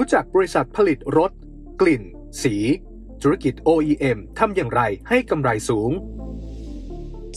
[0.00, 1.32] รู้จักบริษัทผลิตรถ
[1.80, 2.02] กลิ่น
[2.42, 2.54] สี
[3.22, 5.90] ธุรกิจ OEM ทำอย่างไรให้กำไรสูง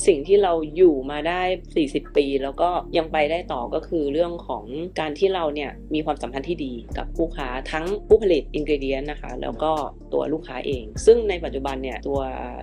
[0.08, 1.42] สิ่งที่เราอยู่มาได้
[1.80, 4.64] 40 ปี แล้วก็ยังไปได้ต่อก็คือเรื่องของ
[5.00, 9.72] การที่เราเนี่ยมีความสัมพันธ์ที่ดีกับผู้ค้าทั้งผู้ผลิตอินก e เดียนนะคะ แล้วก็
[10.14, 12.20] ตัวลูกค้าเอง ซึ่งในปัจจุบันเนี่ยตัว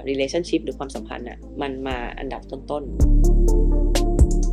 [0.09, 3.58] relationship หรือความสัมพันธ์น่ะมันมาอันดับต้นๆ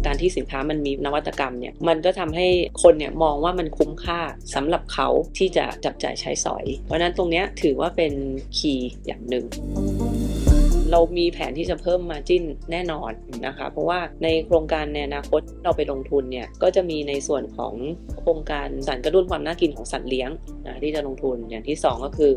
[0.05, 2.47] การที่สินค้ามันมีนวัตกรรมเนี่ยมันก็ทำให้
[2.83, 4.19] คนเนี่ยมองว่ามันคุ้มค่า
[4.55, 8.13] สำหรับเขาที่จะจับจ่ายใช้สอย เพราะนั้นตรงนี้ถือว่าเป็น
[8.57, 9.45] คีย์อย่างหนึ่ง
[10.95, 13.11] เรามีแผนที่จะเพิ่มมาจิ้นแน่นอน
[13.45, 17.73] นะคะ เพราะว่าในโครงการในอนาคตเราไปลงทุนเนี่ยก็จะมีในส่วนของ
[18.19, 20.29] โครงการสารกระตุ้นความน่ากินของสัตว์เลี้ยง
[20.65, 22.33] นะที่จะลงทุนอย่างที่ 2 ก็คือ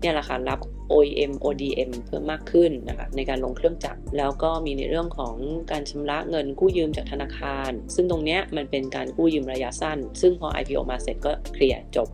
[0.00, 0.60] เนี่ยราคารับ
[0.92, 5.34] OEM ODM เพิ่มมากขึ้นนะคะในการลงเครื่องจักรแล้วก็มีในเรื่องของ
[5.70, 12.08] การชำระเงินกู้ยืมจากธนาคาร ซึ่งตรงเนี้ยมันเป็นการกู้ยืมระยะสั้น ซึ่งพอ IPO มาเสร็จก็เคลียร์จบ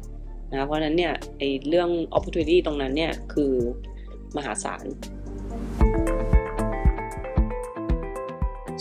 [0.50, 3.52] นะเพราะนั้นเนี่ยไอเรื่อง opportunity ตรงนั้นเนี่ยคือ
[4.36, 4.84] มหาศาล
[5.50, 6.07] Thank you.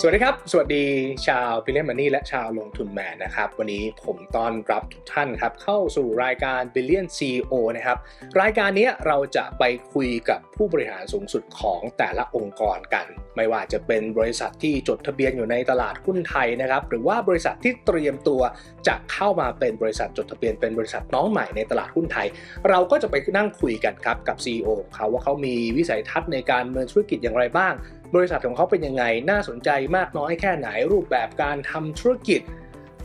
[0.01, 0.85] สวัสดีครับ สวัสดี
[1.27, 7.97] ชาวพิเลมันนี่และชาวลงทุนแมนนะครับ วันนี้ผมต้อนรับทุกท่านครับ เข้าสู่รายการ Billion CEO นะครับ
[8.41, 18.41] รายการนี้เราจะไปคุยกับผู้บริหารสูงสุดของแต่ละองค์กรกัน ไม่ว่าจะเป็นบริษัทที่จดทะเบียนอยู่ในตลาดหุ้นไทยนะครับ หรือว่าบริษัทที่เตรียมตัว
[18.87, 22.27] จะเข้ามาเป็นบริษัทจดทะเบียนเป็นบริษัทน้องใหม่ในตลาดหุ้นไทย
[22.69, 27.73] เราก็จะไปนั่งคุยกันครับกับ CEO เขาว่าเขามีวิสัยทัศน์ในการเมืองธุรกิจอย่างไรบ้าง
[28.15, 32.41] บริษัทของเขาเป็นยังไง น่าสนใจมากน้อยแค่ไหน รูปแบบการทำธุรกิจ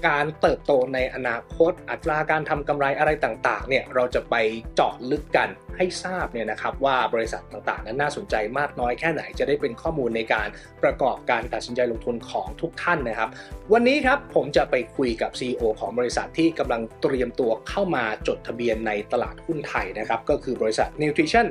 [0.06, 4.34] การเติบโตในอนาคต อัตราการทำกำไรอะไรต่างๆ เนี่ยเราจะไป
[4.74, 10.48] เจาะลึกกันให้ทราบเนี่ยนะครับว่าบริษัทต่างๆ นั้นน่าสนใจมากน้อยแค่ไหนจะได้เป็นข้อมูลในการ
[10.82, 13.28] ประกอบการตัดสินใจลงทุนของทุกท่านนะครับ
[13.72, 21.46] วันนี้ครับผมจะไปคุยกับ CEO ของบริษัทที่กำลังเตรียมตัวเข้ามาจดทะเบียนในตลาดหุ้นไทยนะครับก็คือบริษัท Nutrition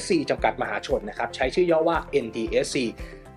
[0.00, 2.76] SC จำกัดมหาชนนะครับใช้ชื่อย่อว่า NTSC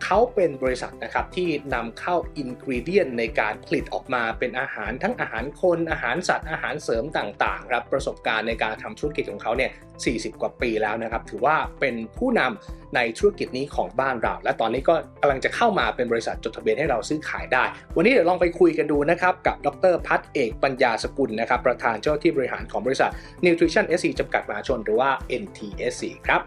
[0.04, 9.72] เขาเป็นบริษัทนะครับที่นำเข้าอินกรีเดียนในการผลิตออกมาเป็นอาหารทั้งอาหารคนอาหารสัตว์อาหารเสริมต่างๆครับประสบการณ์ในการทำธุรกิจของเขาเนี่ย
[10.06, 17.64] 40 กว่าปีแล้วนะครับ ถือว่าเป็นผู้นำในธุรกิจนี้ของบ้านเรา และตอนนี้ก็กำลังจะเข้ามาเป็นบริษัทจดทะเบียนให้เราซื้อขายได้
[17.96, 23.12] วันนี้เดี๋ยวลองไปคุยกันดูนะครับกับดรพัฒเอกปัญญาสกุลนะครับประธานเจ้าที่บริหารของบริษัท
[23.46, 25.10] Nutrition SC จำกัดมหาชนหรือว่า
[25.42, 26.42] NTSC ครับ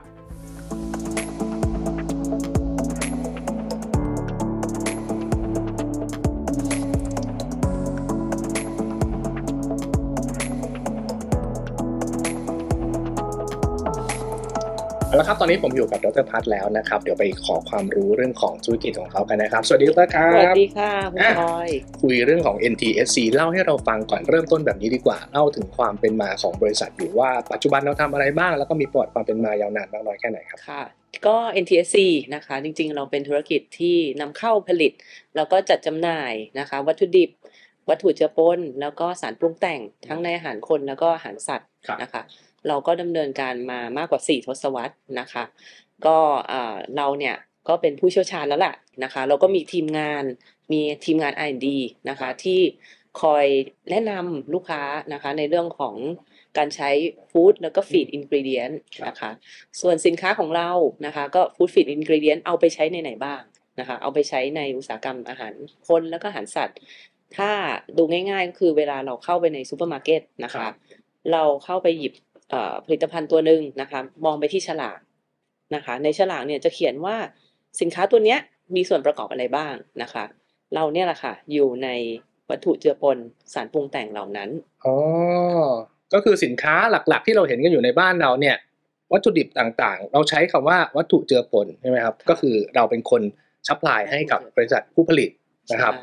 [15.14, 21.68] แล้วครับตอนนี้ผมอยู่กับดรพัฒแล้วนะครับ เดี๋ยวไปขอความรู้เรื่องของธุรกิจของเขากันนะครับ สวัสดีดรครับสวัสดีค่ะคุณพลอย
[22.02, 30.82] คุยเรื่องของ NTSC เล่าให้เราฟังก่อนเริ่มต้นแบบนี้ดีกว่าเล่าถึงความเป็นมาของบริษัทอยู่ว่าปัจจุบันเราทำอะไรบ้าง แล้วก็มีประวัติความเป็นมายาวนานมากน้อยแค่ไหนครับค่ะ
[31.26, 31.96] ก็ NTSC
[32.34, 34.92] นะคะ จริงๆ เราเป็นธุรกิจที่นำเข้าผลิต
[35.36, 37.30] แล้วก็จัดจำหน่ายนะคะ วัตถุดิบ
[37.88, 41.68] วัตถุเจือปนแล้วก็สารปรุงแต่งทั้งในอาหารคนแล้วก็อาหารสัตว์
[42.02, 42.22] นะคะ
[42.68, 45.44] เราก็ดำเนินการมามากกว่า 4 ทศวรรษนะคะ
[46.06, 46.18] ก็
[46.96, 47.36] เราเนี่ย
[47.68, 48.74] ก็เป็นผู้เชี่ยวชาญแล้วแหละ
[49.04, 50.24] นะคะ เราก็มีทีมงาน
[50.72, 51.66] มีทีมงาน R&D
[52.08, 52.60] นะคะที่
[53.22, 53.46] คอย
[53.90, 54.82] แนะนำลูกค้า
[55.12, 55.94] นะคะในเรื่องของ
[56.58, 56.90] การใช้
[57.30, 58.70] ฟู้ดแล้วก็ฟีดอินกรีเดียน
[59.06, 59.30] นะคะ
[59.80, 60.70] ส่วนสินค้าของเรา
[61.06, 63.40] นะคะก็ฟู้ดฟีดอินกรีเดียนเอาไปใช้ในไหนบ้าง
[63.80, 65.52] นะคะ เอาไปใช้ในอุตสาหกรรมอาหาร
[65.88, 66.78] คนแล้วก็อาหารสัตว์
[67.36, 67.50] ถ้า
[67.96, 70.66] ดูง่ายๆก็คือเวลาเราเข้าไปในซูเปอร์มาร์เก็ตนะคะ
[71.32, 72.12] เราเข้าไปหยิบ
[72.84, 74.98] ผลิตภัณฑ์ตัวหนึ่งนะคะมองไปที่ฉลาก
[75.74, 77.16] นะคะในฉลากเนี่ยจะเขียนว่า
[77.80, 78.38] สินค้าตัวเนี้ย
[78.74, 80.24] มีส่วนประกอบอะไรบ้างนะคะ
[80.74, 81.88] เราเนี่ยแหละค่ะอยู่ใน
[82.50, 83.18] วัตถุเจือปน
[83.54, 84.50] สารปรุงแต่งเหล่านั้น
[84.84, 84.96] อ๋อ
[86.14, 86.74] ก็คือสินค้า
[87.08, 88.56] หลักๆ ที่เราเห็นกันอยู่ในบ้านเราเนี่ย
[89.12, 93.22] วัตถุดิบต่างๆ เราใช้คำว่าวัตถุเจือปนใช่ไหมครับ ก็คือเราเป็นคน
[93.68, 95.30] supply ให้กับบริษัทผู้ผลิต
[95.72, 95.94] นะครับ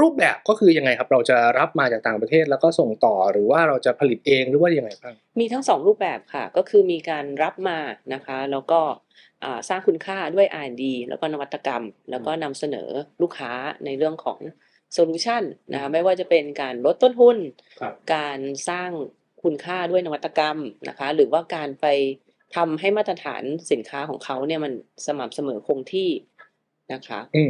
[0.00, 7.78] รูปแบบก็คือยังไงครับ เราจะรับมาจากต่างประเทศแล้วก็ส่งต่อหรือว่าเราจะผลิตเองหรือว่ายังไงบ้างมีทั้งสองรูปแบบค่ะ ก็คือมีการรับมา
[8.14, 8.80] นะคะ แล้วก็
[9.68, 12.88] สร้างคุณค่าด้วย R&D แล้วก็นวัตกรรม แล้วก็นำเสนอ
[13.22, 13.52] ลูกค้า
[13.84, 14.38] ในเรื่องของ
[14.92, 17.36] solution นะคะไม่ว่าจะเป็นการลดต้นทุน
[18.14, 18.38] การ
[18.68, 18.90] สร้าง
[19.42, 20.58] คุณค่าด้วยนวัตกรรม
[20.88, 21.86] นะคะ หรือว่าการไป
[22.56, 24.72] ทำให้มาตรฐานสินค้าของเขาเนี่ยมัน
[25.06, 26.10] สม่ำเสมอคงที่
[26.92, 27.42] นะคะอื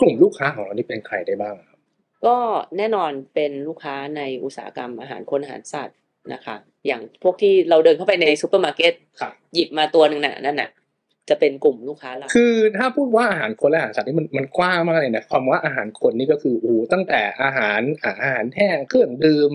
[0.00, 1.78] กลุ่มลูกค้าของเรานี่เป็นใครได้บ้างครับ
[2.26, 2.36] ก็
[2.76, 5.98] แน่นอนเป็นลูกค้าในอุตสาหกรรมอาหารคนอาหารสัตว์
[6.32, 6.56] นะคะ
[6.86, 8.92] อย่างพวกที่เราเดินเข้าไปในซูเปอร์มาร์เก็ต
[9.54, 10.70] หยิบมาตัวหนึ่งน่ะนั่นน่ะ
[11.28, 17.80] จะเป็นกลุ่มลูกค้าเราคือถ้าพูดว่าอาหารคนและอาหารสัตว์นี่มันมันกว้างมากเลยนะความว่าอาหารคนนี่ก็คือโอ้ตั้งแต่อาหาร
[18.22, 19.50] อาหารแห้งเครื่องดื่ม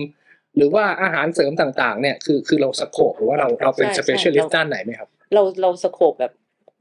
[0.56, 6.32] หรือว่าอาหารเสริมต่างๆ เนี่ยคือคือเรา scope หรือว่าเราเราเป็นใช่ specialist ใช่ด้านไหนไหมครับ เราเรา scope แบบ ก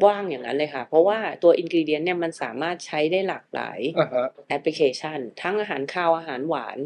[0.05, 6.77] ว้างอย่างนั้นเลยค่ะ เพราะว่าตัว ingredient เนี่ยมันสามารถใช้ได้หลากหลายอ่าฮะแอปพลิเคชัน ทั้งอาหารคาวอาหารหวาน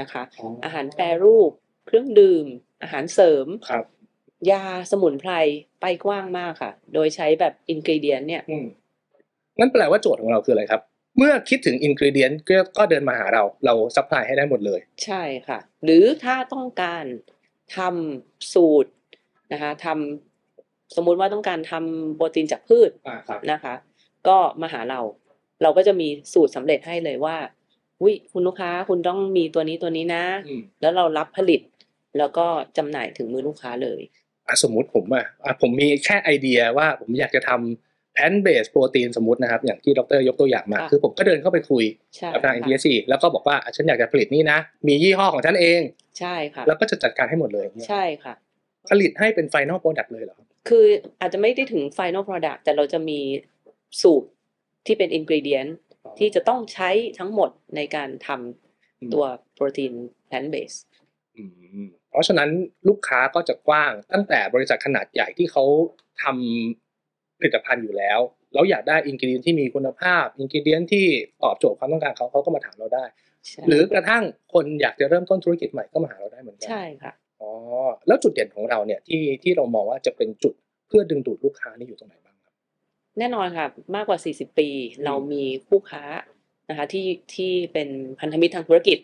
[0.00, 0.22] นะคะ
[0.64, 1.50] อาหารแปรรูป
[1.86, 2.46] เครื่องดื่ม
[2.82, 3.84] อาหารเสริมครับ
[4.50, 5.32] ยาสมุนไพร
[5.80, 8.66] ไปกว้างมากค่ะ โดยใช้แบบ ingredient เนี่ยอืม
[9.58, 10.80] นั่นแปลว่าโจทย์ของเราคืออะไรครับ
[11.18, 17.04] เมื่อคิดถึง ingredient ก็ก็เดินมาหาเราเรา supply ให้ได้หมดเลย ใช่ค่ะ หรือถ้าต้องการ
[17.76, 18.92] ทำสูตร
[19.52, 20.35] นะคะทำ
[20.96, 23.74] สมมุติว่าต้องการทำโปรตีนจากพืชอ่าครับนะคะ
[24.28, 25.00] ก็มาหาเรา
[25.62, 27.36] เราก็จะมีสูตรสำเร็จให้เลยว่า
[28.04, 31.60] วิคุณลูกค้าคุณต้องมีตัวนี้ตัวนี้นะอืมแล้วเรารับผลิต
[32.18, 32.46] แล้วก็
[32.76, 34.00] จำหน่ายถึงมือลูกค้าเลย
[34.46, 41.84] อะสมมุติผมอะอะผมมีแค่ไอเดียว่าผมอยากจะทำแพนเบสโปรตีนสมมตินะครับ อย่างที่ดรยกตัวอย่างมาค่ะคือผมก็เดินเข้าไปคุย
[42.16, 45.80] ใช่กับทางค่ะ NTSC แล้วก็บอกว่าอะฉันอยากจะผลิตนี่นะ มียี่ห้อของฉันเอง
[46.18, 48.34] ใช่ค่ะ แล้วก็จะจัดการให้หมดเลยอย่างเงี้ยใช่ค่ะ
[48.90, 50.38] ผลิตให้เป็น final product เลยเหรอ
[50.68, 50.86] ครับคือ
[51.20, 53.20] อาจจะไม่ได้ถึง final product แต่เราจะมี
[54.02, 54.28] สูตร
[54.86, 55.70] ที่เป็น ingredient
[56.18, 59.24] ที่จะต้องใช้ทั้งหมดในการทำตัว
[59.54, 59.92] โปรตีน
[60.28, 60.80] plant based
[61.36, 61.42] อื
[61.84, 62.50] มเพราะฉะนั้น
[62.88, 65.64] ลูกค้าก็จะกว้างตั้งแต่บริษัทขนาดใหญ่ที่เขา
[66.22, 68.20] ทำผลิตภัณฑ์อยู่แล้ว
[68.54, 71.06] แล้วอยากได้อินกิเดียนที่มีคุณภาพอินกิเดียนที่
[71.42, 73.04] ตอบโจทย์ความต้องการเขาเขาก็มาถามเราได้
[73.46, 74.22] ใช่หรือกระทั่ง
[74.52, 77.50] คนอยากจะเริ่มต้นธุรกิจใหม่ก็มาหาเราได้เหมือนกัใช่ค่ะ อ๋อ
[78.06, 80.54] แล้วจุดเด่นของเราเนี่ยที่ที่เรามองว่าจะเป็นจุด
[80.88, 82.54] เพื่อดึงดูดลูกค้านี่อยู่ตรงไหนบ้างครับ
[83.18, 84.68] แน่นอนค่ะมากกว่า 40 ปี
[85.04, 86.04] เรามีคู่ค้า
[86.68, 87.88] นะคะที่ที่เป็น
[88.20, 88.98] พันธมิตรทางธุรกิจ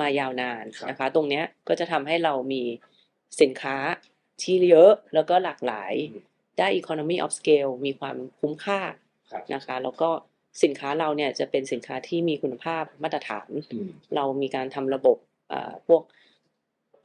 [0.00, 2.62] มายาวนานครับนะคะ ตรงเนี้ยก็จะทำให้เรามี
[3.40, 3.76] สินค้า
[4.42, 5.92] ที่เยอะแล้วก็หลากหลาย
[6.58, 8.80] ได้ economy of scale มีความคุ้มค่า
[9.30, 10.10] ครับนะคะ แล้วก็
[10.62, 15.16] สินค้าเราเนี่ยจะเป็นสินค้าที่มีคุณภาพมาตรฐานอืมเรามีการทำระบบ
[15.48, 16.02] เอ่อพวก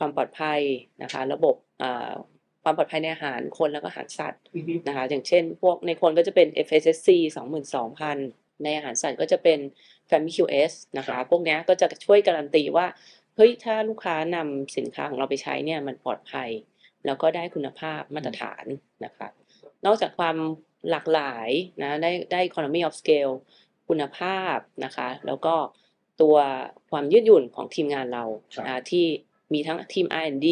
[0.01, 0.61] ความปลอดภัย
[1.03, 2.11] นะคะ ระบบเอ่อ
[2.63, 4.41] ความปลอดภัยในอาหารคนแล้วก็อาหารสัตว์
[4.87, 7.09] นะคะ อย่างเช่น พวกในคนก็จะเป็น FSSC
[7.85, 9.59] 22,000 ในอาหารสัตว์ก็จะเป็น
[10.09, 12.87] Family QS นะครัคะบพวกเนี้ยก็จะช่วยการันตีว่า
[13.35, 16.49] เฮ้ยถ้าลูกค้านำสินค้าของเราไปใช้เนี่ยมันปลอดภัย
[17.05, 18.65] แล้วก็ได้คุณภาพมาตรฐาน
[19.05, 19.27] นะคะ
[19.85, 20.37] นอกจากความ
[20.89, 21.49] หลากหลาย
[21.81, 23.33] นะได้ได้ economy of scale
[23.87, 25.55] คุณภาพนะคะ แล้วก็
[26.21, 26.35] ตัว
[26.91, 29.05] ความยืดหยุ่นของทีมงานเราครับนะที่
[29.53, 30.49] มีทั้งทีม R&D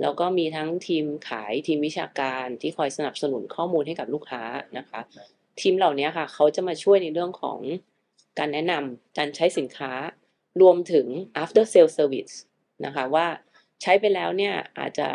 [0.00, 4.42] แล้วก็มีทั้งทีมขายทีมวิชาการที่คอยสนับสนุนข้อมูลให้กับลูกค้า
[4.78, 5.00] นะคะ
[5.60, 7.58] ทีมเหล่านี้ค่ะ เขาจะมาช่วยในเรื่องของ
[8.38, 9.92] การแนะนำการใช้สินค้า
[10.60, 11.06] รวมถึง
[11.42, 12.34] after sale service
[12.84, 13.26] นะคะว่า
[13.82, 15.08] ใช้ไปแล้วเนี่ยอาจจะ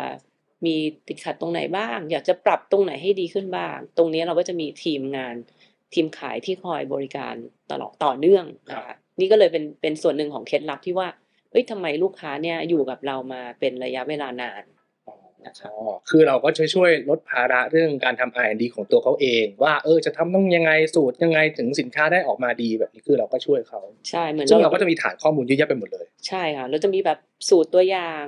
[0.66, 0.76] มี
[1.08, 5.34] ติดขัดตรงไหนบ้าง อยากจะปรับตรงไหนให้ดีขึ้นบ้าง ตรงนี้เราก็จะมีทีมงาน
[5.94, 7.34] ทีมขายที่คอยบริการ
[7.70, 11.08] ตลอดต่อเนื่องนะคะนี่ก็เลยเป็นเป็นส่วนหนึ่งของเคล็ดลับที่ว่า
[11.56, 14.62] เอ้ยทำไมลูกค้าเนี่ยอยู่กับเรามาเป็นระยะเวลานาน
[15.66, 15.74] อ๋อ
[16.10, 23.80] คือเราก็จะช่วยลดภาระเรื่องการทำ R&D ของตัวเขาเอง ว่าเออจะทำต้องยังไงสูตรยังไงถึงสินค้าได้ออกมาดีแบบนี้คือเราก็ช่วยเขา
[24.10, 27.18] ใช่เหมือนซึ่งเราก็จะมีฐานข้อมูลเยอะแยะไปหมดเลย ใช่ค่ะเราจะมีแบบ
[27.48, 28.24] สูตรตัวอย่าง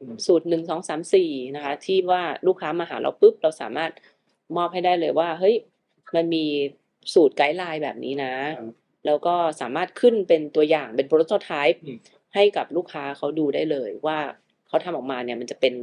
[0.00, 3.90] อืมสูตรหนึ่งสองสามสี่นะคะ ที่ว่าลูกค้ามาหาเราปุ๊บเราสามารถ
[4.56, 5.56] มอบให้ได้เลยว่าเฮ้ย
[6.16, 6.44] มันมี
[7.14, 8.34] สูตรไกด์ไลน์แบบนี้นะ
[9.06, 11.98] แล้วก็สามารถขึ้นเป็นตัวอย่างเป็นโปรโตไทป์อืม
[12.38, 14.18] ให้กับลูกค้าเขาดูได้เลยว่า
[14.68, 15.74] เขาทำออกมาเนี่ยมันจะเป็น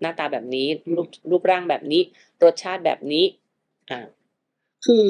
[0.00, 0.66] หน้าตาแบบนี้
[0.96, 2.02] รูปรูปร่างแบบนี้
[2.44, 3.24] รสชาติแบบนี้
[3.90, 4.00] อ่า
[4.86, 5.08] คือ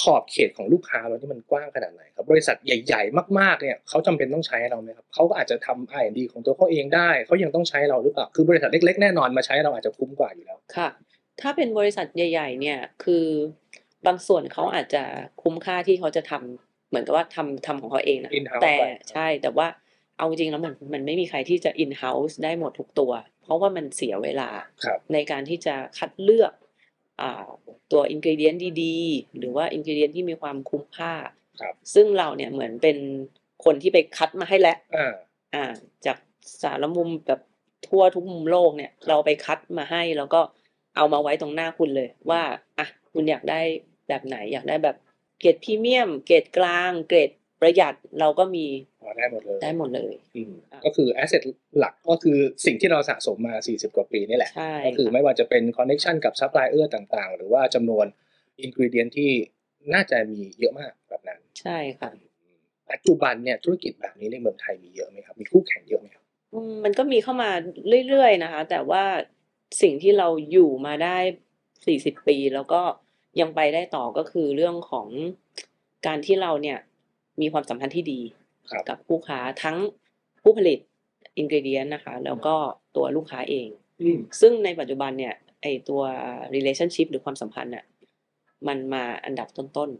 [0.00, 10.88] ขอบเขตของลูกค้าเราที่มันกว้างขนาดไหนครับบริษัทใหญ่ๆ มากๆเนี่ยเขาจำเป็นต้องใช้เราไหมครับเขาก็อาจจะทำ R&D ของตัวเขาเองได้เขายังต้องใช้เราหรือเปล่าคือบริษัทเล็กๆ แน่นอนมาใช้เราอาจจะคุ้มกว่าอยู่แล้วค่ะ
[11.40, 13.26] ถ้าเป็นบริษัทใหญ่ ๆ เนี่ยคือ
[14.06, 15.02] บางส่วนเขาอาจจะ
[15.42, 19.66] คุ้มค่าที่เขาจะทำเหมือนกับว่าทำทำของเขาเองนะ In-house แต่ไปใช่แต่ว่า
[20.16, 24.50] เอาจริงๆแล้วมันมันไม่มีใครที่จะ in house ได้หมดทุกตัว เพราะว่ามันเสียเวลา
[24.84, 26.52] ครับในการที่จะคัดเลือก
[27.20, 27.46] อ่า
[27.92, 31.12] ตัวอินกิเดียนดีๆ หรือว่าอินกิเดียนที่มีความคุ้มค่า
[31.60, 32.96] ครับซึ่งเราเนี่ยเหมือนเป็น
[33.64, 35.12] คนที่ไปคัดมาให้แล้วอ่า
[35.54, 35.64] อ่า
[36.06, 36.18] จาก
[36.62, 37.40] สารมุมแบบ
[37.86, 40.40] ทั่วทุกมุมโลกเนี่ย เราไปคัดมาให้แล้วก็
[40.96, 42.42] เอามาไว้ตรงหน้าคุณเลย ว่า
[42.78, 43.60] อะคุณอยากได้
[44.08, 44.96] แบบไหนอยากได้แบบ
[45.40, 47.30] เกรดพรีเมียม เกรดกลาง เกรด
[47.62, 48.66] ประหยัดเราก็มี
[49.02, 50.54] พอได้หมดเลยได้หมดเลยอืม
[50.84, 51.42] ก็คือ asset
[51.78, 58.06] หลักก็คือสิ่งที่เราสะสมมา 40 กว่าปีนี่แหละใช่ก็คือไม่ว่าจะเป็น connection กับ supplier ต่างๆ หรือว่าจำนวน
[58.64, 59.30] ingredient ที่
[59.94, 62.10] น่าจะมีเยอะมากแบบนั้น ใช่ค่ะ
[62.90, 67.50] ปัจจุบันเนี่ยธุรกิจแบบนี้ในเมืองไทยมีเยอะไหมครับ มีคู่แข่งเยอะไหมครับอืมมันก็มีเข้ามา
[68.08, 69.04] เรื่อยๆนะคะ แต่ว่า
[69.82, 71.16] สิ่งที่เราอยู่มาได้
[71.86, 72.80] สี่สิบปีแล้วก็
[73.40, 75.08] ยังไปได้ต่อก็คือเรื่องของ
[76.06, 76.78] การที่เราเนี่ย
[77.40, 78.20] มีความสัมพันธ์ที่ดี
[78.70, 79.76] ครับกับคู่ค้าทั้ง
[80.42, 80.78] ผู้ผลิต
[81.38, 82.54] อินก e เดียนนะคะ แล้วก็
[82.96, 83.68] ตัวลูกค้าเอง
[84.02, 86.02] อืมซึ่งในปัจจุบันเนี่ยไอตัว
[86.54, 87.84] relationship หรือความสัมพันธ์น่ะ
[88.68, 89.90] มันมาอันดับต้น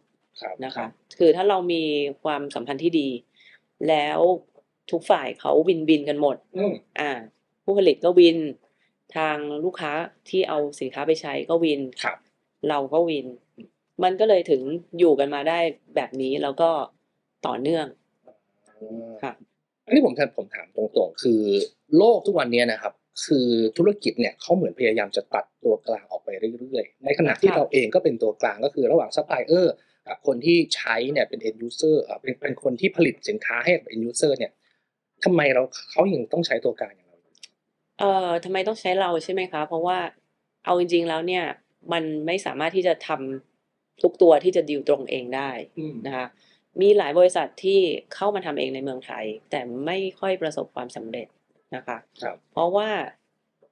[0.41, 0.87] ครับๆนะคะ
[1.19, 1.83] คือถ้าเรามี
[2.23, 3.09] ความสัมพันธ์ที่ดี
[3.89, 4.21] แล้ว
[4.91, 7.11] ทุกฝ่ายเขาวินวินกันหมดอืมอ่า
[7.65, 8.39] ผู้ผลิตก็วิน
[9.17, 9.93] ทางลูกค้า
[10.29, 12.17] ที่เอาสินค้าไปใช้ก็วินครับ
[12.69, 13.27] เราก็ win
[14.03, 14.63] มันก็เลยถึง
[14.99, 15.59] อยู่กันมาได้
[15.97, 16.71] แบบนี้แล้วก็
[17.47, 17.87] ต่อเนื่อง
[19.23, 19.33] ค่ะ
[19.87, 21.43] อันนี้ผมถามผมถามตรงๆ คือ
[21.97, 22.93] โลกทุกวันนี้นะครับ
[23.27, 29.75] คือธุรกิจเนี่ยเขาเหมือนพยายามจะตัดตัวกลางออกไปเรื่อยๆ ในขณะที่ค่ะเราเองก็เป็นตัวกลางก็คือระหว่างซัพพลายเออร์
[30.09, 34.53] กับคนที่ใช้เนี่ยเป็น end user เอ่อเป็นเป็นคนที่ผลิตสินค้าให้กับ end user เนี่ย
[35.25, 37.33] ทำไมเราเขายังต้องใช้ตัวกลางอย่างเราอยู่
[37.99, 39.99] เอ่อทำไมต้องใช้เราใช่ไหมคะ เพราะว่า
[40.65, 41.45] เอาจริง ๆ แล้วเนี่ย
[41.93, 46.27] มันไม่สามารถที่จะทำทุกตัวที่จะดิวตรงเองได้อืมนะคะ
[46.81, 47.81] มีหลายบริษัทที่
[48.15, 51.27] เข้ามาทำเองในเมืองไทย แต่ไม่ค่อยประสบความสำเร็จ
[51.77, 52.89] นะคะครับเพราะว่า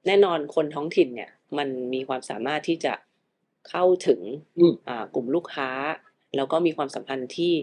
[0.07, 2.93] แน่นอนคนท้องถิ่นเนี่ย มันมีความสามารถที่จะ
[3.69, 4.21] เข้าถึง
[4.59, 5.69] อืมอ่ากลุ่มลูกค้า
[6.35, 7.53] แล้วก็มีความสัมพันธ์ที่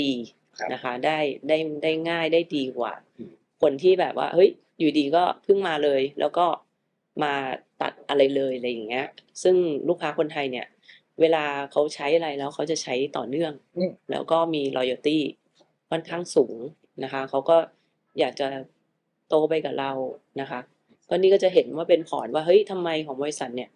[0.00, 0.12] ดี
[0.58, 6.46] ครับนะคะ ได้ได้ได้ง่ายได้ดีกว่าอืมคนที่แบบว่า เฮ้ย อยู่ดีก็เพิ่งมาเลย แล้วก็
[7.22, 7.34] มา
[7.82, 9.06] ตัดอะไรเลยอะไรอย่างเงี้ย
[9.42, 9.56] ซึ่ง
[9.88, 10.66] ลูกค้าคนไทยเนี่ย
[11.20, 15.18] เวลาเขาใช้อะไรแล้วเขาจะใช้ต่อเนื่องอืมแล้วก็มี loyalty
[15.90, 16.56] ค่อนข้างสูง
[17.04, 17.56] นะคะเขาก็
[18.18, 18.48] อยากจะ
[19.28, 19.92] โตไปกับเรา
[20.40, 20.60] นะคะ
[21.08, 23.70] ก็นี่ก็จะเห็นว่าเป็นพอร์ตว่าเฮ้ยทำไมของบริษัทเนี่ย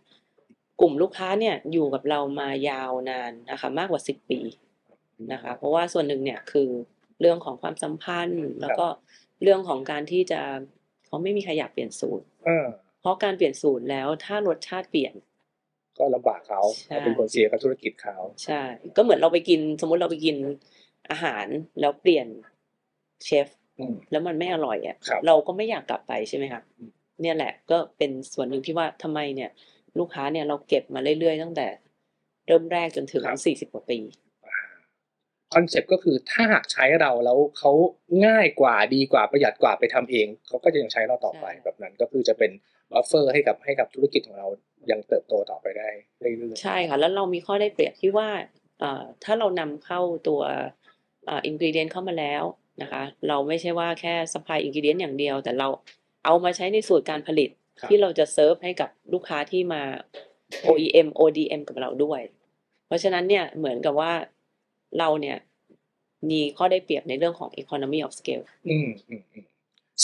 [0.81, 4.41] กลุ่มลูกค้าเนี่ยอยู่กับเรามายาวนานนะคะ มากกว่าสิบปี
[5.33, 6.69] นะคะ เพราะว่าส่วนหนึ่งเนี่ยคือ
[7.21, 8.87] เรื่องของความสัมพันธ์ แล้วก็
[9.43, 10.41] เรื่องของการที่จะ
[11.07, 12.67] เขาไม่มีใครอยากเปลี่ยนสูตรอ่า
[13.01, 15.15] เพราะการเปลี่ยนสูตรแล้วถ้ารสชาติเปลี่ยน
[16.01, 18.61] ก็ลำบากเขาใช่เขาเป็นคนเสียกับธุรกิจเขาใช่
[18.97, 20.37] ก็เหมือนเราไปกิน สมมุติเราไปกิน
[21.11, 21.47] อาหาร
[21.81, 22.27] แล้วเปลี่ยน
[23.25, 23.47] เชฟ
[23.79, 26.91] อืมแล้วมันไม่อร่อยอะครับเราก็ไม่อยากกลับไปใช่ไหมคะอืม
[27.23, 29.51] เนี่ยแหละก็เป็นส่วนหนึ่งที่ว่าทำไมเนี่ย
[29.99, 31.67] ลูกค้าเนี่ยเราเก็บมาเรื่อยๆ ตั้งแต่
[32.47, 33.99] เริ่มแรกจนถึงสี่สิบกว่าปี
[35.55, 37.73] concept ก็คือถ้าหากใช้เราแล้วเขา
[38.27, 42.51] ง่ายกว่าดีกว่าประหยัดกว่าไปทำเองเขาก็จะยังใช้เราต่อไปใช่แบบนั้นก็คือจะเป็น
[42.93, 44.49] buffer ให้กับให้กับธุรกิจของเรา
[44.91, 45.89] ยังเติบโตต่อไปได้
[46.21, 48.29] เรื่อยใช่ค่ะ แล้วเรามีข้อได้เปรียบที่ว่า
[48.81, 50.41] เอ่อถ้าเรานำเข้าตัว
[51.27, 52.45] เอ่อินกรีเดียนเข้ามาแล้ว
[52.83, 55.69] นะคะ เราไม่ใช่ว่าแค่ supply ingredient อย่างเดียว แต่เรา
[56.25, 59.83] เอามาใช้ในสูตรการผลิตครับที่เราจะเซิร์ฟให้กับลูกค้าที่มา
[60.67, 62.21] OEM ODM กับเราด้วย
[62.87, 64.13] เพราะฉะนั้นเนี่ยเหมือนกับว่า
[64.99, 65.37] เราเนี่ย
[66.31, 69.45] มีข้อได้เปรียบในเรื่องของ economy of scale ๆอืมอืมอืม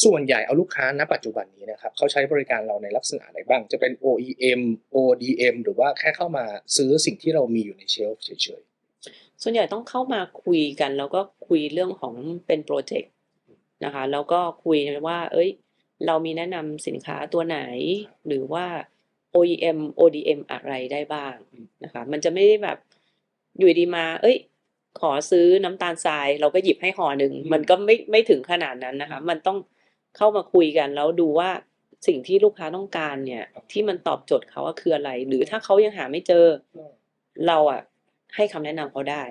[0.05, 4.61] ส่วนใหญ่เอาลูกค้าณปัจจุบันนี้นะครับเขาใช้บริการเราในลักษณะไหนบ้าง จะเป็น OEM
[4.95, 6.45] ODM หรือว่าแค่เข้ามา
[6.77, 8.63] ซื้อสิ่งที่เรามีอยู่ในเชลฟ์เฉย
[9.43, 12.15] ส่วนใหญ่ต้องเข้ามาคุยกัน แล้วก็คุยเรื่องของ
[12.47, 13.13] เป็นโปรเจกต์
[13.85, 15.51] นะคะแล้วก็คุยว่า เอ้ย
[16.07, 17.59] เรามีแนะนำสินค้าตัวไหน
[18.27, 18.67] หรือว่า
[19.35, 21.35] OEM ODM อะไรได้บ้าง
[21.85, 22.79] นะคะมันจะไม่ได้แบบ
[23.59, 24.37] อยู่ดีมา เอ้ย
[25.01, 29.59] ขอซื้อน้ำตาลทรายเราก็หยิบให้ห่อหนึ่งมันก็ไม่ไม่ถึงขนาดนั้นนะคะ มันต้อง
[30.17, 31.51] เข้ามาคุยกันแล้วดูว่า
[32.07, 37.81] สิ่งที่ลูกค้าต้องการเนี่ย ที่มันตอบโจทย์เขาว่าคืออะไร หรือถ้าเขายังหาไม่เจอๆเราอะ
[38.35, 39.23] ให้คำแนะนำเขาได้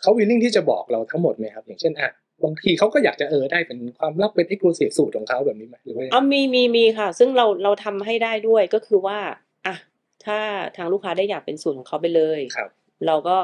[0.00, 2.10] เขาวิลลิ่งที่จะบอกเราทั้งหมดไหมครับ อย่างเช่นอะ
[2.44, 9.18] บางทีเขาก็อยากจะเออได้เป็นความลับเป็นเอกลูซีฟสูตรของเขาแบบนี้ไหมหรือว่าอ๋อมีมีมีค่ะ ซึ่งเราเราทำให้ได้ด้วยก็คือว่า
[9.66, 9.76] อะ
[10.24, 10.38] ถ้า
[10.76, 12.70] ทางลูกค้าได้อยากเป็นสูตรของเขาไปเลยครับ
[13.06, 13.36] เราก็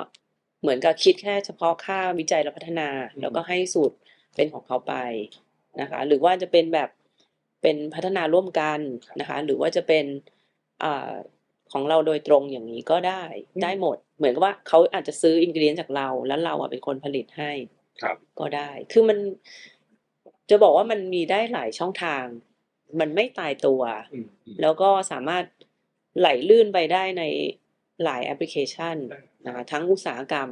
[0.63, 3.97] เหมือนกับคิดแค่เฉพาะค่าวิจัยและพัฒนาอืมแล้วก็ให้สูตร
[4.37, 4.95] เป็นของเขาไป
[5.81, 6.91] นะคะ หรือว่าจะเป็นแบบ
[7.63, 8.81] เป็นพัฒนาร่วมกัน
[9.21, 10.05] นะคะ หรือว่าจะเป็น
[10.85, 11.13] อ่า
[11.73, 13.23] ของเราโดยตรงอย่างนี้ก็ได้
[13.63, 17.53] ได้หมด เหมือนกับว่าเขาอาจจะซื้ออินกิเดียนจากเรา แล้วเราอะเป็นคนผลิตให้
[18.03, 19.19] ครับก็ได้ คือมัน
[20.51, 22.25] จะบอกว่ามันมีได้หลายช่องทาง
[23.01, 25.45] มันไม่ตายตัวอืมอืมแล้วก็สามารถ
[26.19, 27.23] ไหลลื่นไปได้ใน
[28.05, 28.97] หลายแอปพลิเคชัน
[29.47, 30.49] นะคะทั้งอุตสาหกรรม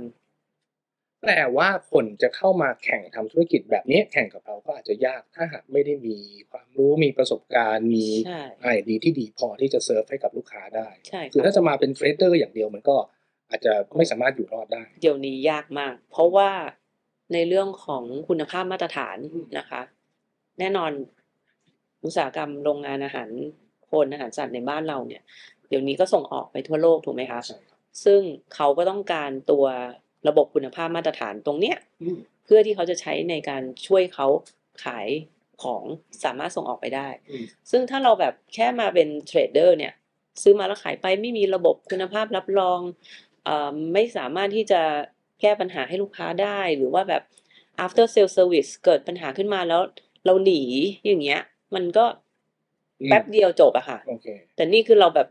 [1.26, 6.17] แต่ว่าคนจะเข้ามาแข่งทำธุรกิจแบบนี้แข่งกับเราก็อาจจะยากถ้าหากไม่ได้มี
[6.50, 12.97] ความรู้มีประสบการณ์มีใช่ R&D ที่ดีพอที่จะเซิร์ฟให้กับลูกค้าได้ใช่คือค่ะถ้าจะมาเป็น trader อย่างเดียวมันก็
[13.50, 16.50] อาจจะไม่สามารถอยู่รอดได้ เดี๋ยวนี้ยากมาก เพราะว่า
[17.33, 19.17] ในเรื่องของคุณภาพมาตรฐาน
[19.59, 19.81] นะคะ
[20.59, 20.91] แน่นอน
[22.05, 23.29] อุตสาหกรรมโรงงานอาหาร
[23.91, 25.23] คนอาหารสัตว์ในบ้านเราเนี่ย
[25.69, 28.21] เดี๋ยวนี้ก็ส่งออกไปทั่วโลกถูกไหมคะใช่ครับซึ่ง
[28.55, 29.67] เขาก็ต้องการตัว
[30.29, 34.26] ระบบคุณภาพมาตรฐานตรงเนี้ยอืมเพื่อที่เขาจะใช้ในการช่วยเขา
[34.85, 35.09] ขาย
[35.62, 35.83] ของ
[36.25, 39.93] สามารถส่งออกไปได้อืมซึ่งถ้าเราแบบแค่มาเป็น trader เนี่ย
[40.43, 42.81] ซื้อมาแล้วขายไปไม่มีระบบคุณภาพรับรอง
[43.45, 44.83] เอ่อไม่สามารถที่จะ
[45.41, 47.23] แก้ปัญหาให้ลูกค้าได้ หรือว่าแบบ
[47.85, 49.81] after sale service เกิดปัญหาขึ้นมาแล้ว
[50.25, 50.62] เราหนี
[51.07, 51.41] อย่างเงี้ย
[51.75, 52.05] มันก็
[53.00, 55.29] อืมแป๊บเดียวจบอะค่ะโอเคแต่นี่คือเราแบบ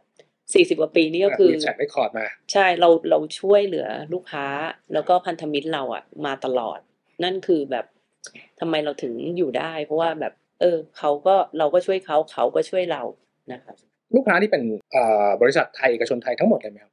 [0.54, 4.46] สี่สิบกว่าปีนี่ก็คือมี track record มา ใช่เราเราช่วยเหลือลูกค้า
[4.94, 6.80] แล้วก็พันธมิตรเราอะมาตลอด
[7.24, 7.86] นั่นคือแบบ
[8.60, 13.02] ทำไมเราถึงอยู่ได้ เพราะว่าแบบ เออเขาก็เราก็ช่วยเขาเขาก็ช่วยเรา
[13.54, 13.76] นะครับ
[14.16, 16.92] ลูกค้าที่เป็นเอ่อบริษัทไทยเอกชนไทยทั้งหมดเลยไหมครับ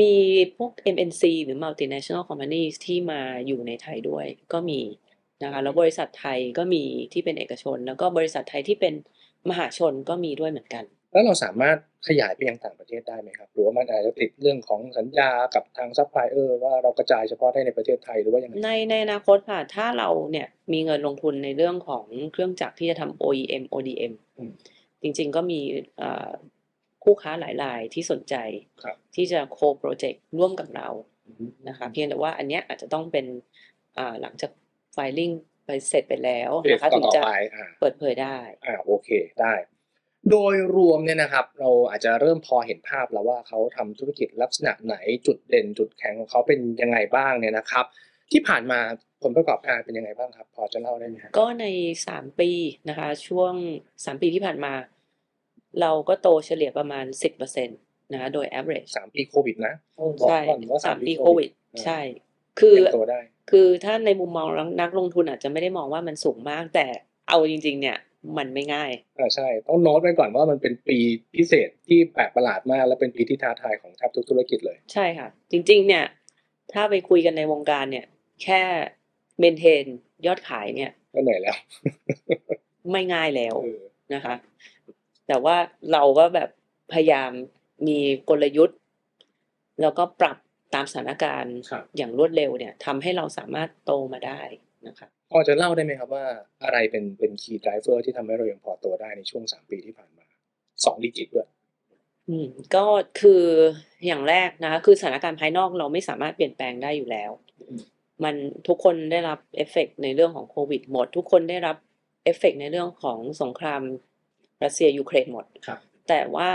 [0.00, 0.14] มี
[0.56, 4.80] พวก MNC หรือ multinational companies ที่มาอยู่ในไทยด้วยก็มี
[5.42, 8.94] นะคะแล้วบริษัทไทยก็มีที่เป็นเอกชน แล้วก็บริษัทไทยที่เป็น
[9.50, 11.76] มหาชนก็มีด้วยเหมือนกัน แล้วเราสามารถ
[12.08, 24.52] ขยายไปยังต่างประเทศได้ไหมครับ หรือว่ามันอาจจะติดเรื่องของสัญญากับทางซัพพลายเออร์ว่าเรากระจายเฉพาะได้ในประเทศไทยหรือว่ายังไงในในอนาคตค่ะ ถ้าเราเนี่ยมีเงินลงทุนในเรื่องของเครื่องจักรที่จะทำ OEM ODM อืม
[25.02, 25.60] จริงๆก็มี
[25.98, 26.30] เอ่อ
[27.04, 28.34] คู่ค้าหลายรายที่สนใจ
[28.82, 30.88] ครับที่จะ co-project ร่วมกับเรา
[31.68, 33.26] นะคะเพียงแต่ว่าอันเนี้ยอาจจะต้องเป็น
[33.98, 34.50] อ่าหลังจาก
[34.92, 35.30] filing
[35.66, 38.36] ไปเสร็จไปแล้วเฟสนะคะถึงต่อจะไปอ่าเปิดเผยได้
[38.66, 39.08] อ่าโอเค
[39.40, 39.52] ได้
[40.30, 44.96] โดยรวมเนี่ยนะครับ เราอาจจะเริ่มพอเห็นภาพแล้วว่าเขาทำธุรกิจลักษณะไหน
[45.26, 47.84] จุดเด่นจุดแข็งของเขาเป็นยังไงบ้างเนี่ยนะครับ
[48.32, 48.80] ที่ผ่านมา
[49.22, 51.66] ผลประกอบการเป็นยังไงบ้างครับ พอจะเล่าได้ไหมครับก็ใน
[52.06, 52.50] สามปี
[52.88, 53.54] นะคะ ช่วง
[54.04, 54.72] สามปีที่ผ่านมา
[55.80, 57.78] เราก็โตเฉลี่ยประมาณสิบเปอร์เซ็นต์
[58.12, 59.74] นะคะโดย average สามปีโควิดนะ
[60.20, 61.52] บอกใช่ก่อนว่าสามปีโคโควิวิดด
[61.84, 62.00] ใช่
[62.60, 63.20] คือเตรียมตัวได้
[63.50, 64.46] คือถ้าในมุมมอง
[64.80, 66.86] นักลงทุนอาจจะไม่ได้มองว่ามันสูงมากแต่
[67.28, 67.98] เอาจริง ๆ เนี่ย
[68.38, 70.98] มันไม่ง่ายอ่าใช่ ต้องโน้ตไว้ก่อนว่ามันเป็นปี
[71.36, 76.04] พิเศษที่แปลกประหลาดมาก และเป็นปีที่ท้าทายของแทบทุกธุรกิจเลย ใช่ค่ะ จริง ๆ เนี่ย
[76.72, 78.06] ถ้าไปคุยกันในวงการเนี่ย
[78.42, 78.60] แค่
[79.38, 79.84] เมนเทน
[80.26, 81.56] ยอดขายเนี่ย ก็เหนื่อยแล้ว
[82.92, 83.82] ไม่ง่ายแล้วเออ
[84.14, 84.34] นะคะ
[85.28, 85.56] แต่ว่า
[85.92, 86.48] เราก็แบบ
[86.92, 87.30] พยายาม
[87.88, 87.98] มี
[88.28, 88.78] กลยุทธ์
[89.80, 90.36] แล้วก็ปรับ
[90.74, 94.40] ตามสถานการณ์ครับอย่างรวดเร็วเนี่ยทำให้เราสามารถโตมาได้
[94.86, 96.24] นะคะพอจะเล่าได้ไหมครับว่า
[96.64, 100.26] อะไรเป็นเป็น key driver ที่ทำให้เรายังโตตัวได้ในช่วงสามปีที่ผ่านมา
[100.84, 101.48] สอง digit ด้วย
[102.28, 102.86] อืมก็
[103.20, 103.44] คือ
[104.06, 107.30] อย่างแรกนะคะคือสถานการณ์ภายนอกเราไม่สามารถเปลี่ยนแปลงได้อยู่แล้ว
[107.70, 107.80] อืม
[108.24, 108.34] มัน
[108.68, 111.76] ทุกคนได้รับเอฟเฟกต์ในเรื่องของโควิดหมด ทุกคนได้รับ
[112.24, 113.82] เอฟเฟกต์ในเรื่องของสงคราม
[114.64, 116.48] รัสเซียยูเครนหมดครับแต่ว่า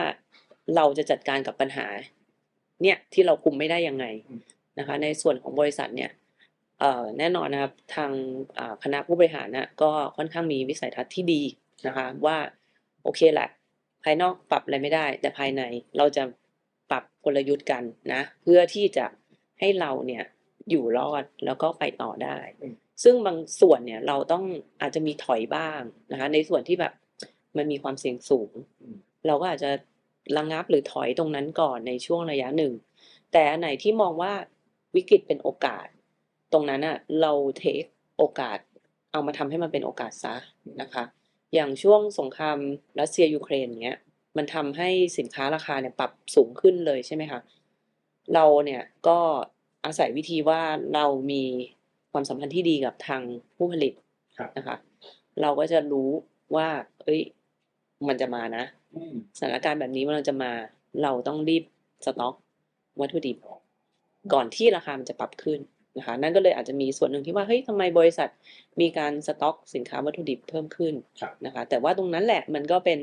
[0.75, 1.87] เราจะจัดการกับปัญหา
[2.81, 4.05] เนี่ยที่เราคุมไม่ได้ยังไง
[4.79, 6.22] นะคะ ในส่วนของบริษัทเนี่ยเอ่อ
[7.19, 8.11] แน่นอนนะครับทาง
[8.57, 11.41] อ่าคณะผู้บริหารน่ะก็ค่อนข้างมีวิสัยทัศน์ที่ดี
[11.87, 12.37] นะคะว่า
[13.03, 13.49] โอเคแหละ
[14.03, 15.61] ภายนอกปรับอะไรไม่ได้ แต่ภายใน
[15.97, 16.23] เราจะ
[16.91, 19.05] ปรับกลยุทธ์กันนะ เพื่อที่จะ
[19.59, 20.23] ให้เราเนี่ย
[20.69, 24.43] อยู่รอดแล้วก็ไปต่อได้อืมซึ่งบางส่วนเนี่ยเราต้อง
[24.81, 26.93] อาจจะมีถอยบ้างนะคะในส่วนที่แบบ
[27.57, 28.51] มันมีความเสี่ยงสูง
[29.27, 29.71] เราก็อาจจะ
[30.37, 32.73] ระงับหรือถอยตรงนั้นก่อนในช่วงระยะหนึ่ง
[33.31, 34.33] แต่อันไหนที่มองว่า
[34.95, 35.87] วิกฤตเป็นโอกาส
[36.53, 37.83] ตรงนั้นอะเราเทค
[38.17, 38.59] โอกาส
[39.11, 40.35] เอามาทำให้มันเป็นโอกาสซะ
[40.81, 41.03] นะคะ
[41.53, 42.57] อย่างช่วงสงคราม
[42.99, 43.99] รัสเซียยูเครนเนี้ย
[44.37, 47.39] มันทำให้สินค้าราคาเนี่ยปรับสูงขึ้นเลยใช่ไหมคะ
[48.33, 49.19] เราเนี่ยก็
[49.85, 50.61] อาศัยวิธีว่า
[50.95, 51.43] เรามี
[52.11, 53.21] ความสัมพันธ์ที่ดีกับทาง
[53.55, 53.93] ผู้ผลิต
[54.37, 54.75] ครับนะคะ
[55.41, 56.09] เราก็จะรู้
[56.55, 56.67] ว่า
[57.03, 57.21] เอ้ย
[58.07, 58.63] มันจะมานะ
[59.37, 60.51] สถานการณ์แบบนี้มันจะมา
[61.03, 61.63] เราต้องรีบ
[62.05, 62.35] สต็อก
[62.99, 63.37] วัตถุดิบ
[64.33, 65.59] ก่อนที่ราคามันจะปรับขึ้น
[65.97, 68.29] นะคะนั่นก็เลยอาจจะมีส่วนหนึ่งที่ว่าเฮ้ยทำไมบริษัท
[68.81, 72.99] มีการสต็อกสินค้าวัตถุดิบเพิ่มขึ้นครับนะคะแต่ว่าตรงนั้นแหละมันก็เป็น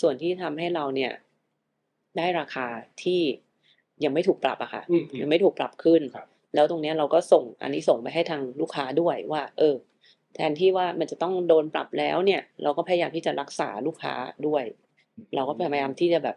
[0.00, 1.12] ส่วนที่ทำให้เราเนี่ย
[2.16, 2.66] ได้ราคา
[3.02, 3.20] ที่
[4.04, 9.74] ยังไม่ถูกปรับอะค่ะอืมอืมยังไม่ถูกปรับขึ้นครับแล้วตรงเนี้ยเราก็ส่งอันนี้ส่งไปให้ทางลูกค้าด้วยว่า เออ
[10.34, 14.14] แทนที่ว่ามันจะต้องโดนปรับแล้วเนี่ย เราก็พยายามที่จะรักษาลูกค้า
[14.46, 14.64] ด้วย
[15.34, 16.36] เราก็พยายามที่จะแบบ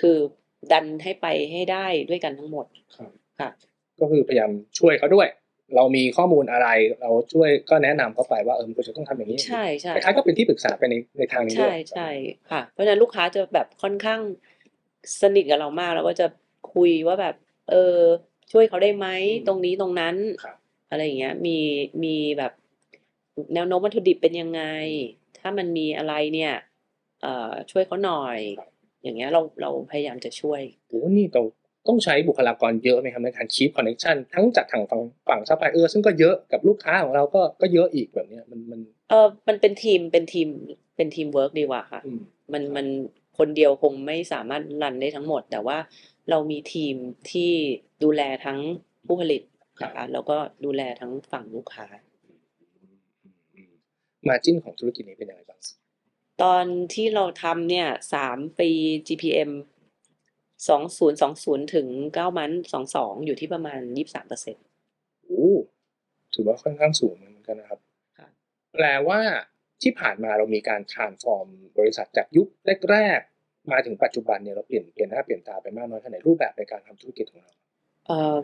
[0.00, 0.16] คือ
[0.72, 3.10] ดันให้ไปให้ได้ด้วยกันทั้งหมดครับ
[3.40, 3.50] ค่ะ
[4.00, 5.28] ก็คือพยายามช่วยเขาด้วย
[5.76, 6.68] เรามีข้อมูลอะไร
[7.00, 12.10] เราช่วยก็แนะนำเขาไปว่าเออมันควรจะต้องทำอย่างนี้ใช่ใช่คล้ายๆก็เป็นที่ปรึกษาไปในในทางนี้ด้ใช่วยใช่
[12.50, 14.20] ค่ะ เพราะฉะนั้นลูกค้าจะแบบค่อนข้าง
[15.20, 16.26] สนิทกับเรามากแล้วก็จะ
[16.74, 17.34] คุยว่าแบบ
[17.70, 17.98] เออ
[18.52, 19.06] ช่วยเขาได้ไหม
[19.46, 20.56] ตรงนี้ตรงนั้นครับ
[20.90, 21.56] อะไรอย่างเงี้ยมี
[22.04, 22.52] มีแบบ
[23.54, 24.62] แนวโน้มวัตถุดิบเป็นยังไง
[25.38, 26.54] ถ้ามันมีอะไรเนี่ย
[27.22, 28.38] เอ่อช่วยเขาหน่อย
[29.02, 31.42] อย่างเงี้ยเราเราพยายามจะช่วยโอ้นี่เรา
[31.88, 40.48] ต้องใช้บุคลากรเยอะไหมครับในการคีปคอนเน t ชันทั้งจากทางฝั่งฝั่งซัพพลายเออร์ซึ่งก็เยอะกับลูกค้าของเราก็ก็เยอะอีกแบบเนี้ยมันมันเออมันเป็นทีมเป็นทีม
[40.96, 42.20] เป็นทีมเวิร์กดีกว่าค่ะอืม
[42.52, 42.86] มันมัน
[43.38, 45.78] คนเดียวคงไม่สามารถ run ได้ทั้งหมด แต่ว่า
[46.30, 46.94] เรามีทีม
[47.30, 47.52] ที่
[48.02, 48.58] ดูแลทั้ง
[49.06, 49.42] ผู้ผลิต
[49.82, 51.86] นะคะแล้วก็ดูแลทั้งฝั่งลูกค้า
[54.28, 55.60] margin ของธุรกิจนี้เป็นยังไงบ้าง
[56.42, 58.70] ตอนที่เราทำเนี่ยสามปี
[59.06, 59.50] GPM
[60.68, 64.64] สองศูนย์สองศูนย์ถึงเก้ามันสองสองอยู่ที่ประมาณยี่สามเปอร์เซ็นต์
[65.24, 65.48] โอ้
[66.34, 67.80] ถือว่าค่อนข้างสูงเหมือนกันนะครับ
[68.18, 68.28] ค่ะ
[68.74, 69.20] แปลว่า
[69.82, 71.46] ที่ผ่านมาเรามีการ transform
[71.78, 72.48] บริษัทจากยุค
[72.90, 77.52] แรกๆ มาถึงปัจจุบันเนี่ยเราเปลี่ยนเปลี่ยนหน้าเปลี่ยนตาไปมากน้อยแค่ไหนรูปแบบในการทำธุรกิจของเรา
[78.06, 78.36] เอ่อ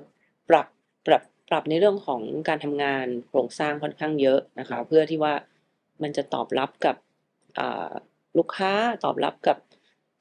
[0.51, 0.67] ปรับ
[1.07, 5.35] ปรับปรับในเรื่องของการทำงานโครงสร้างค่อนข้างเยอะนะคะ เพื่อที่ว่า
[6.03, 6.97] มันจะตอบรับกับ
[7.59, 7.93] อ่า
[8.39, 8.73] ลูกค้า
[9.05, 9.57] ตอบรับกับ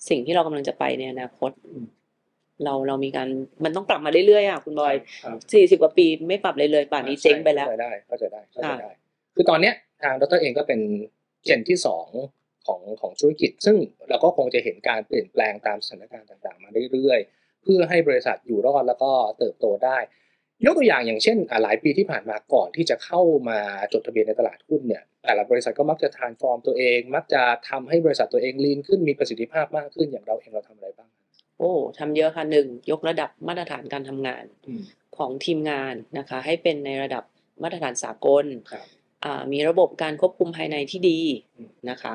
[0.10, 1.86] สิ่งที่เรากำลังจะไปในอนาคตอืม
[2.66, 3.28] เราเรามีการ
[3.64, 8.92] มันต้องปรับมาเรื่อยๆอะคุณบอยครับสี่สิบกว่าปีไม่ปรับเลยเลยป่านนี้เจ๊งไปแล้วเข้าใจได้เข้าใจได้เข้าใจค่ะได้
[9.36, 10.80] คือตอนเนี้ยทางดรเองก็เป็น
[11.46, 12.08] เจนที่สอง
[12.68, 13.76] ของของธุรกิจ ซึ่ง
[14.10, 19.98] เราก็คงจะเห็นการเปลี่ยนแปลงตามสถานการณ์ต่างๆ มาเรื่อยๆ เพื่อให้บริษัทอยู่รอดแล้วก็เติบโตได้
[20.66, 23.60] ยกตัวอย่างอย่างเช่นอะหลายปีที่ผ่านมาก่อนที่จะเข้ามา
[23.94, 31.10] จดทะเบียนในตลาดหุ้นเนี่ย แต่ละบริษัทก็มักจะ transform ตัวเอง มักจะทำให้บริษัทตัวเองลีนขึ้นมีประสิทธิภาพมากขึ้นอย่างเราเองเราทำอะไรบ้าง
[31.58, 34.82] โอ้ทำเยอะค่ะหนึ่งยกระดับมาตรฐานการทำงานอืม
[35.18, 37.24] ของทีมงานนะคะ ให้เป็นในระดับ
[37.64, 38.86] มาตรฐานสากลครับ
[39.26, 41.20] อ่ามีระบบการควบคุมภายในที่ดี
[41.58, 42.14] อืมนะคะ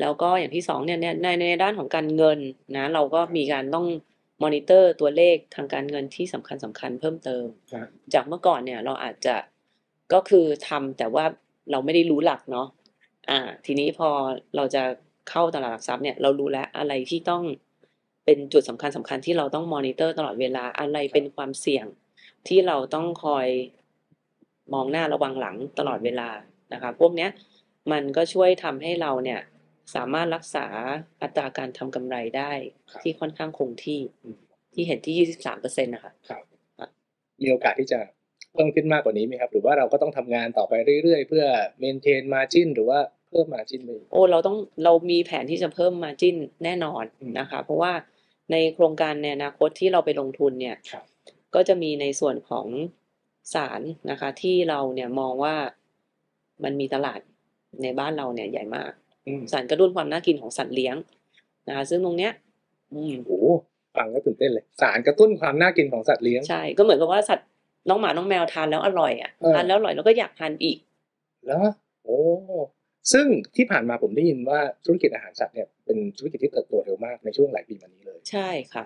[0.00, 2.38] แล้วก็อย่างที่สองเนี่ยในในในด้านของการเงิน
[2.76, 3.86] นะเราก็มีการต้อง
[4.42, 9.36] มอนิเตอร์ตัวเลขทางการเงินที่สำคัญสำคัญเพิ่มเติมครับจากเมื่อก่อนเนี่ยเราอาจจะ
[10.12, 11.24] ก็คือทำแต่ว่า
[11.70, 12.66] เราไม่ได้รู้หลักเนาะ
[13.30, 14.08] อ่า ทีนี้พอ
[14.56, 14.82] เราจะ
[15.30, 17.42] เข้าตลาดหลักทรัพย์เนี่ยเรารู้แล้วอะไรที่ต้อง
[18.24, 21.86] เป็นจุดสำคัญสำคัญที่เราต้องมอนิเตอร์ตลอดเวลาอะไรเป็นความเสี่ยง
[22.48, 23.46] ที่เราต้องคอย
[24.72, 26.28] มองหน้าระวังหลังตลอดเวลา
[26.72, 27.30] นะคะพวกเนี้ย
[27.92, 29.40] มันก็ช่วยทำให้เราเนี่ย
[29.94, 30.66] สามารถรักษา
[31.22, 32.52] อัตราการทำกำไรได้
[32.90, 34.36] ครับที่ค่อนข้างคงที่อืม
[34.74, 36.42] ที่เห็นที่23เปอร์เซ็นต์นะคะครับ
[36.78, 36.90] ครับ
[37.42, 38.00] มีโอกาสที่จะ
[38.56, 41.44] เพิ่มขึ้นมากกว่านี้ไหมครับ หรือว่าเราก็ต้องทำงานต่อไปเรื่อยๆ เพื่อ
[41.82, 47.92] maintain margin หรือว่าเพิ่ม margin ไปอีกโอ้เราต้องเรามีแผนที่จะเพิ่มมาจิ้นแน่นอนอืมนะคะ เพราะว่า
[48.52, 51.04] ในโครงการในอนาคตที่เราไปลงทุนเนี่ยครับ
[51.54, 52.66] ก็จะมีในส่วนของ
[53.54, 55.54] สารนะคะ ที่เราเนี่ยมองว่า
[56.64, 57.20] มันมีตลาด
[57.82, 58.90] ในบ้านเราเนี่ยใหญ่มาก
[59.26, 60.96] อืมสารกระตุ้นความน่ากินของสัตว์เลี้ยง
[61.68, 62.32] นะคะ ซึ่งตรงเนี้ย
[62.94, 63.46] อืมโอ้โห
[63.96, 67.48] ฟังก็ตื่นเต้นเลย สารกระตุ้นความน่ากินของสัตว์เลี้ยงใช่ก็เหมือนกับว่าสัตว์
[67.88, 70.78] น้องหมาน้องแมวทานแล้วอร่อยอะเออทานแล้วอร่อยแล้วก็อยากทานอีก
[71.46, 71.60] แล้ว
[72.04, 72.18] โอ้
[73.12, 78.84] ซึ่งที่ผ่านมาผมได้ยินว่าธุรกิจอาหารสัตว์เนี่ยเป็นธุรกิจที่เติบโตเร็วมากในช่วงหลายปีมานี้เลย ใช่ค่ะ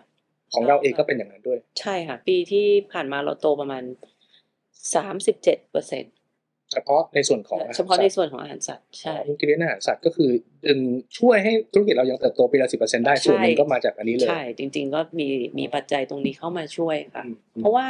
[0.54, 3.82] ของเราเองก็เป็นอย่างนั้นด้วย ใช่ค่ะ ปีที่ผ่านมาเราโตประมาณ
[4.94, 6.04] สามสิบเจ็ดเปอร์เซ็น
[6.72, 10.30] เฉพาะในส่วนของอาหารเฉพาะในสัตว์ส่วนของอาหารสัตว์ใช่อินกิเดียนอาหารสัตว์ก็คือ
[10.66, 10.80] ดึง
[11.18, 17.86] ช่วยให้ธุรกิจเรายังเติบโตปีละสิบเปอร์เซ็นต์ได้ใช่ส่วนหนึ่งก็มาจากอันนี้เลยใช่จริง ๆ ก็มีมีปัจจัยตรงนี้เข้ามาช่วยค่ะอืมเพราะว่า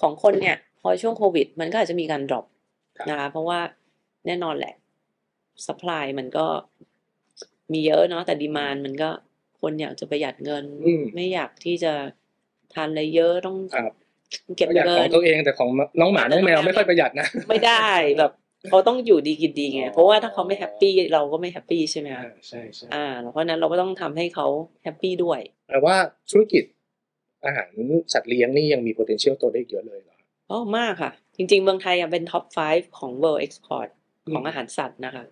[0.00, 2.46] ของคนเนี่ย พอช่วงโควิด มันก็อาจจะมีการดรอป
[2.98, 3.60] ครับนะคะเพราะว่า
[4.26, 4.74] แน่นอนแหละ
[5.66, 6.46] สป라이มันก็
[7.72, 9.10] มีเยอะเนาะแต่ดีมานมันก็
[9.60, 11.92] คนอยากจะประหยัดเงินอืมไม่อยากที่จะ
[12.74, 13.92] ทานอะไรเยอะต้องครับ
[14.56, 18.32] เก็บประหยัดเงินของตัวเองแต่ของน้องหมาน้องแมวไม่ค่อยประหยัดนะไม่ได้แบบ
[18.70, 24.46] เขาต้องอยู่ดีกินดีไงอ๋อเพราะว่าถ้าเขาไม่ happy เราก็ไม่ happy ใช่ไหมคะใช่ใช่อ่าเพราะฉะนั้นเราก็ต้องทำให้เขา
[24.82, 25.96] happy ด้วยแปลว่า
[26.30, 26.64] ธุรกิจ
[27.46, 27.68] อาหาร
[28.12, 30.16] สัตว์เลี้ยงนี่ยังมี potential โตได้อีกเยอะเลยเหรอ
[30.50, 33.88] อ๋อมากค่ะ จริง ๆ เมืองไทยอะเป็น top 5ของ world export
[34.26, 35.24] อืมของอาหารสัตว์นะคะ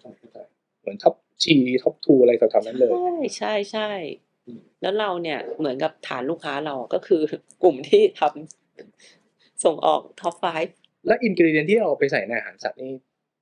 [0.81, 3.90] เหมือน top three top two อะไรแถวๆนั้นเลย ใช่ใช่ใช่
[4.47, 7.23] อืมแล้วเราเนี่ยเหมือนกับฐานลูกค้าเราก็คือ
[7.62, 10.35] กลุ่มที่ทำส่งออก top
[10.71, 12.92] 5แล้ว ingredient ที่เราเอาไปใส่ในอาหารสัตว์นี่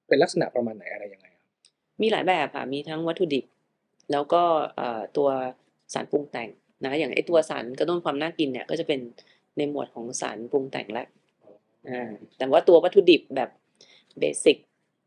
[0.09, 1.47] เป็นลักษณะประมาณไหนอะไรยังไงครับ
[2.03, 3.45] มีหลายแบบค่ะ มีทั้งวัตถุดิบ
[4.13, 4.43] แล้วก็
[4.77, 5.29] เอ่อตัว
[5.95, 6.49] สารปรุงแต่ง
[6.87, 9.01] นะอย่างไอตัวสารกระตุ้นความน่ากินเนี่ยก็จะเป็น
[9.57, 11.07] ในหมวดของสารปรุงแต่งแล้ว
[11.89, 13.51] อ่าแต่ว่าตัววัตถุดิบแบบ
[14.19, 14.57] basic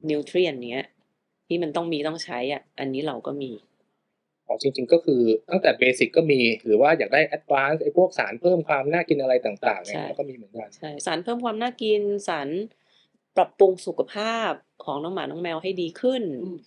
[0.10, 0.86] nutrient เนี้ย
[1.48, 3.52] ที่มันต้องมีต้องใช้อะ อันนี้เราก็มี
[4.48, 12.50] อ๋อจริง ๆ ก็คือตั้งแต่เบสิกก็มี หรือว่าอยากได้แอดวานซ์ไอ้พวกสารเพิ่มความน่ากินอะไรต่างๆเนี่ยใช่เราก็มีเหมือนกันใช่สารเพิ่มความน่ากินสาร
[13.38, 14.52] ปรับปรุงสุขภาพ
[14.84, 16.58] ของน้องหมาน้องแมวให้ดีขึ้นอืม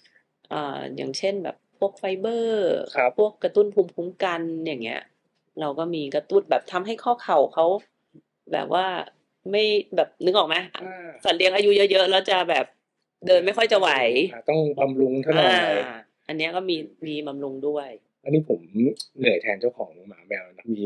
[0.53, 5.03] อ่าอย่างเช่นแบบ พวกไฟเบอร์ครับพวกกระตุ้นภูมิคุ้มกันอย่างเงี้ย
[5.61, 7.67] เราก็มีกระตุ้นแบบทำให้ข้อเข่าเขา
[8.53, 8.87] แบบว่า
[9.51, 9.65] ไม่
[9.97, 10.57] แบบนึกออกไหม
[11.25, 12.65] สัตว์เลี้ยงอายุเยอะๆแล้วจะแบบ
[13.27, 13.91] เดินไม่ค่อยจะไหว
[14.33, 17.89] อ่าต้องบำรุงเท่าไหร่อ่าอันเนี้ยก็มีมีบำรุงด้วย
[18.25, 18.61] อันนี้ผม
[19.19, 20.85] เหนื่อยแทนเจ้าของหมาแมวนะมี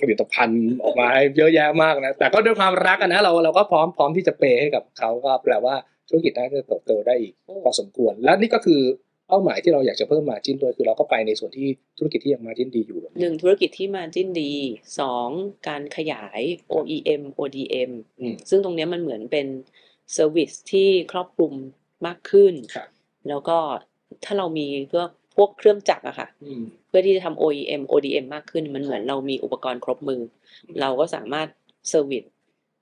[0.00, 5.74] ผลิตภัณฑ์ออกมาให้เยอะแยะมากนะแต่ก็ด้วยความรักอะนะเราเราก็พร้อมพร้อมที่จะเปย์ให้กับเขาก็แปลว่า
[6.08, 7.32] ธุรกิจน่าจะเติบโตได้อีก
[7.64, 8.82] พอสมควร และนี่ก็คือ
[9.28, 14.52] เป้าหมายที่เราอยากจะเพิ่มมาจิ้นด้วยคือเราก็ไปในส่วนที่ธุรกิจที่ยังมาจิ้นดีอยู่หนึ่งธุรกิจที่มาจิ้นดี
[14.98, 15.28] สอง
[15.68, 16.40] การขยาย
[16.72, 19.46] OEM ODM อืมซึ่งตรงเนี้ยมันเหมือนเป็น
[20.12, 21.52] service ที่ครอบคลุม
[22.06, 22.88] มากขึ้นครับ
[23.28, 23.58] แล้วก็
[24.24, 25.04] ถ้าเรามีเพื่อ
[25.36, 30.20] พวกเครื่องจักรอะค่ะอืมเพื่อที่จะทำ OEM ODM มากขึ้นมันเหมือนเรามีอุปกรณ์ครบมือ
[30.80, 31.48] เราก็สามารถ
[31.88, 32.24] service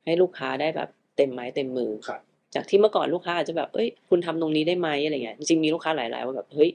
[0.05, 2.21] ให้ลูกค้าได้แบบเต็มไม้เต็มมือครับ
[2.57, 6.71] จากที่เมื่อก่อนลูกค้าอาจจะแบบเอ้ย คุณทำตรงนี้ได้ไหมอะไรเงี้ยจริงๆมีลูกค้าหลายๆว่าแบบเฮ้ย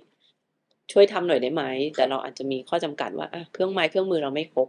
[0.91, 1.63] ช่วยทำหน่อยได้ไหม
[1.95, 4.67] แต่เราอาจจะมีข้อจำกัดว่าอะเครื่องไม้เครื่องมือเราไม่ครบ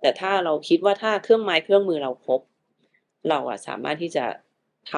[0.00, 2.40] แต่ถ้าเราคิดว่าถ้าเครื่องไม้เครื่องมือเราครบ
[3.28, 4.24] เราอะสามารถที่จะ
[4.92, 4.94] ท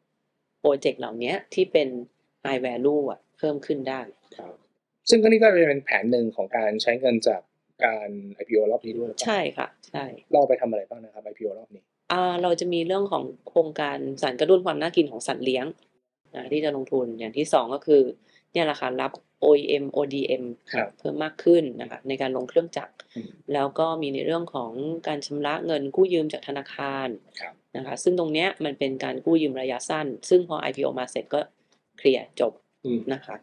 [0.00, 1.88] ำโปรเจกต์เหล่านี้ที่เป็น
[2.44, 4.00] high value อะเพิ่มขึ้นได้
[4.38, 4.54] ครับ
[5.10, 7.40] ซึ่งก็นี่ก็เป็นแผนหนึ่งของการใช้เงินจาก
[7.84, 8.08] การ
[8.40, 11.89] IPO รอบนี้ด้วยหรือเปล่าใช่ค่ะ ใช่ เราเอาไปทำอะไรบ้างนะครับ IPO รอบนี้อ่า
[12.42, 15.66] เราจะมีเรื่องของโครงการสารกระตุ้นความน่ากินของสัตว์เลี้ยง
[16.34, 18.02] นะที่จะลงทุนอย่างที่สองก็คือ
[18.52, 19.12] เนี่ยแหละค่ะรับ
[19.44, 24.72] OEM ODM ครับเพิ่มมากขึ้นนะคะในการลงเครื่องจักรอืมแล้วก็มีในเรื่องของ
[25.08, 27.08] การชำระเงินกู้ยืมจากธนาคาร
[27.40, 31.40] ครับนะคะซึ่งตรงเนี้ยมันเป็นการกู้ยืมระยะสั้น ซึ่งพอ IPO มาเสร็จก็
[31.98, 32.52] เคลียร์จบ
[32.84, 33.36] อืมนะคะ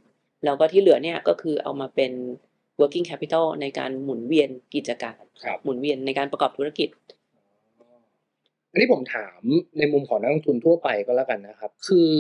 [0.46, 2.12] แล้วก็ที่เหลือเนี่ยก็คือเอามาเป็น
[2.80, 6.90] working capital ในการหมุนเวียนกิจการครับหมุนเวียนในการประกอบธุรกิจ
[8.72, 9.40] อันนี้ผมถาม
[9.78, 12.12] ในมุมของนักลงทุนทั่วไปก็แล้วกันนะครับ คือ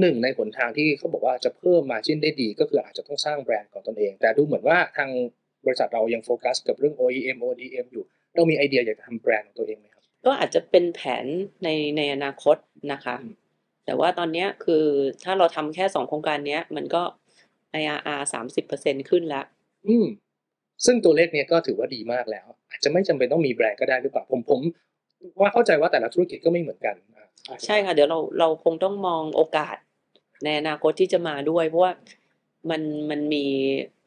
[0.00, 5.10] หนึ่งในหนทางที่เขาบอกว่าจะเพิ่มมาจิ้นได้ดีก็คืออาจจะต้องสร้างแบรนด์ของตนเอง แต่ดูเหมือนว่าทาง
[5.66, 11.26] บริษัทเรายังโฟกัสกับเรื่อง OEM ODM อยู่เรามีไอเดียอยากจะทำแบรนด์ของตัวเองไหมครับ ก็อาจจะเป็นแผน
[11.64, 12.56] ในในอนาคต
[12.92, 13.34] นะคะอืม
[13.86, 14.84] แต่ว่าตอนเนี้ยคือ
[15.24, 17.02] ถ้าเราทำแค่สองโครงการเนี้ยมันก็
[17.80, 19.44] IRR สามสิบเปอร์เซ็นขึ้นแล้ว
[19.88, 20.06] อืม
[20.84, 24.60] ซึ่งตัวเลขเนี้ยก็ถือว่าดีมากแล้ว อาจจะไม่จำเป็นต้องมีแบรนด์ก็ได้หรือเปล่าผมผม
[25.40, 27.28] ว่าเข้าใจว่าแต่ละธุรกิจก็ไม่เหมือนกันอะ
[27.64, 29.76] ใช่ค่ะ เดี๋ยวเราเราคงต้องมองโอกาส
[30.44, 31.92] ในอนาคตที่จะมาด้วย เพราะว่า
[32.70, 33.44] มันมันมี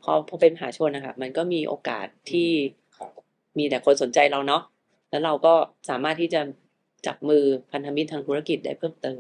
[0.04, 2.50] พอพอเป็นมหาชนนะคะมันก็มีโอกาสที่
[2.98, 3.12] ครับ
[3.58, 4.64] มีแต่คนสนใจเราเนาะ
[5.10, 5.54] แล้วเราก็
[5.90, 6.42] สามารถที่จะ
[7.08, 9.20] จับมือพันธมิตรทางธุรกิจได้เพิ่มเติม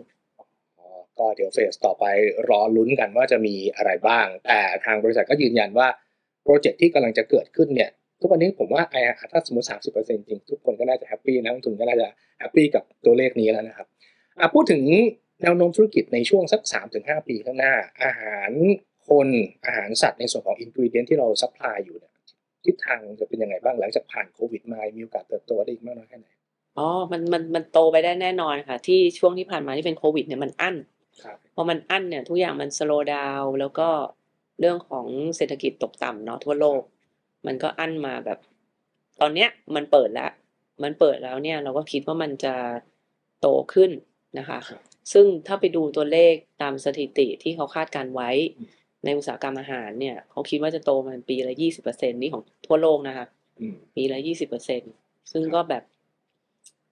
[0.79, 2.05] อ๋อก็เดี๋ยวเฟสต่อไป
[2.49, 5.87] รอลุ้นกันว่าจะมีอะไรบ้าง แต่ทางบริษัทก็ยืนยันว่า
[6.43, 12.07] project ที่กำลังจะเกิดขึ้นเนี่ย ทุกวันนี้ผมว่า IRR ถ้าสมมติ30%จริง ทุกคนก็น่าจะ happy นักลงทุนก็น่าจะ
[12.39, 13.87] happy กับตัวเลขนี้แล้วนะครับ
[14.39, 14.83] อะพูดถึง
[15.41, 16.61] แนวโน้มธุรกิจในช่วงสัก
[16.95, 18.51] 3-5ปีข้างหน้า อาหาร
[19.09, 19.27] คน
[19.65, 22.13] อาหารสัตว์ในส่วนของ ingredient ที่เรา supply อยู่เนี่ย
[22.65, 26.27] ทิศทางจะเป็นยังไงบ้างหลังจากผ่านโควิดมามีโอกาสเติบโตได้อีกมากน้อยแค่ไหน
[26.77, 30.75] อ๋อมันมันมันโตไปได้แน่นอนค่ะ ที่ช่วงที่ผ่านมาที่เป็นโควิดเนี่ยมันอั้น
[31.23, 33.87] ครับพอมันอั้นเนี่ยทุกอย่างมันสโลว์ดาวแล้วก็
[34.59, 35.05] เรื่องของ
[35.35, 36.81] เศรษฐกิจตกต่ำเนาะทั่วโลก
[37.45, 38.39] มันก็อั้นมาแบบ
[39.21, 40.31] ตอนเนี้ยมันเปิดแล้ว
[40.83, 42.55] มันเปิดแล้วเนี่ย เราก็คิดว่ามันจะ
[43.41, 43.91] โตขึ้น
[44.39, 44.81] นะคะครับ
[45.13, 48.69] ซึ่งถ้าไปดูตัวเลขตามสถิติที่เขาคาดการไว้อืม
[49.05, 53.25] ในอุตสาหกรรมอาหารเนี่ย เขาคิดว่าจะโตมันปีละยี่สิบเปอร์เซ็นนี่ของทั่วโลกนะคะ
[53.61, 54.81] อืมปีละยี่สิบเปอร์เซ็น
[55.31, 55.83] ซึ่งก็แบบ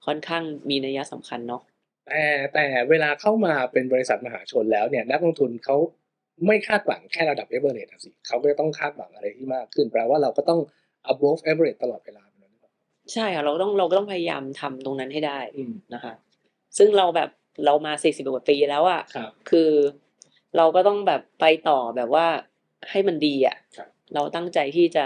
[0.05, 1.61] ค่อนข้างมีนัยสำคัญเนาะ
[2.07, 5.77] แต่แต่เวลาเข้ามาเป็นบริษัทมหาชนแล้วเนี่ย นักลงทุนเขา
[6.45, 10.59] ไม่คาดหวังแค่ระดับ average อะสิเขาก็ต้องคาดหวังอะไรที่มากขึ้นแปลว่าเราก็ต้อง
[11.11, 12.71] above average ตลอดเวลาแบบนั้นหรือเปล่า
[13.13, 16.13] ใช่ค่ะเราต้องเราก็ต้องพยายามทำตรงนั้นให้ได้อืมนะคะ
[16.77, 17.29] ซึ่งเราแบบ
[17.65, 19.71] เรามาสี่สิบกว่าปีแล้วอะครับคือ
[20.57, 22.27] เราก็ต้องแบบไปต่อแบบว่า
[22.89, 25.05] ให้มันดีอะครับเราตั้งใจที่จะ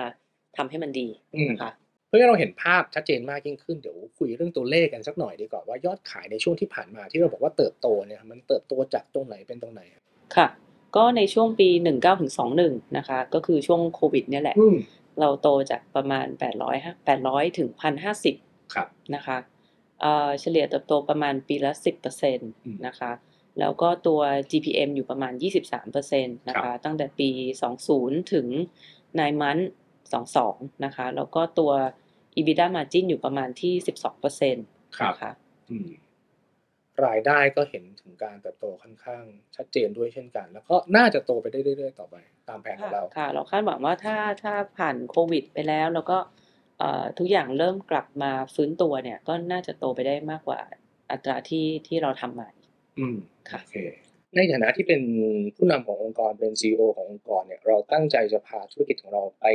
[0.58, 1.72] ทำให้มันดีอืมนะคะ
[2.08, 10.04] เพื่อให้เราเห็นภาพชัดเจนมากยิ่งขึ้นเดี๋ยวคุยเรื่องตัวเลขกันสักหน่อยดีกว่าว่ายอดขายในช่วงที่ผ่านมาที่เราบอกว่าเติบโตเนี่ยมันเติบโตจากตรงไหนเป็นตรงไหนครับ
[10.36, 10.48] ค่ะ
[10.95, 14.77] ก็ในช่วงปีหนึ่งเก้าถึงสองหนึ่งนะคะ ก็คือช่วงโควิดเนี่ยแหละอืม
[15.19, 16.75] เราโตจากประมาณแปดร้อย
[17.06, 18.36] แปดร้อยถึงพันห้าสิบ
[18.73, 19.38] ครับนะคะ
[20.01, 23.12] เอ่อเฉลี่ยเติบโตประมาณปีละสิบเปอร์เซ็นตอืมนะคะ
[23.60, 25.34] แล้วก็ตัว GPM อยู่ประมาณ
[25.75, 27.30] 23%นะครัคะบตั้งแต่ปี
[27.82, 28.47] 20 ถึง
[28.93, 29.58] 9มัน
[30.19, 31.71] 22 นะคะ แล้วก็ตัว
[32.38, 33.73] EBITDA margin อยู่ประมาณที่
[34.19, 35.32] 12%นะคะ
[35.69, 35.89] อืม
[37.06, 39.23] รายได้ก็เห็นถึงการเติบโตค่อนข้าง
[39.56, 42.15] ชัดเจนด้วยเช่นกัน แล้วก็น่าจะโตไปได้เรื่อยๆต่อไป
[42.49, 46.17] ตามแผนของเราค่ะ เราคาดหวังว่าถ้าถ้าผ่านโควิด ไปแล้ว แล้วก็
[46.80, 50.60] เอ่อทุกอย่างเริ่มกลับมาฟื้นตัวเนี่ย ก็น่าจะโตไปได้มากกว่า
[51.12, 52.47] อัตราที่ที่เราทำมา
[52.99, 53.17] อืม
[53.49, 53.77] ค่ะโอเค
[54.36, 55.01] ในฐานะที่เป็น
[55.56, 59.45] ผู้นำขององค์กรเป็นซีอขององค์กรเนี่ยเราตั้งใจจะพาธุรกิจของเราไป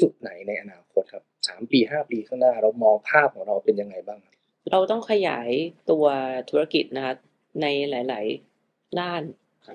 [0.00, 4.34] จุดไหนในอนาคตครับสามปีห้าปีข้างหน้า เรามองภาพของเราเป็นยังไงบ้างครับ
[4.70, 5.48] เราต้องขยาย
[5.90, 6.04] ตัว
[6.50, 7.14] ธุรกิจนะคะ
[7.62, 8.26] ในหลาย
[8.62, 9.22] ๆ ด้าน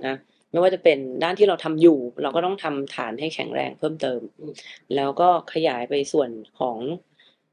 [0.07, 0.15] นะ
[0.51, 4.53] ไม่ว่าจะเป็นด้านที่เราทำอยู่ เราก็ต้องทำฐานให้แข็งแรงเพิ่มเติมอืม
[4.95, 6.77] แล้วก็ขยายไปส่วนของ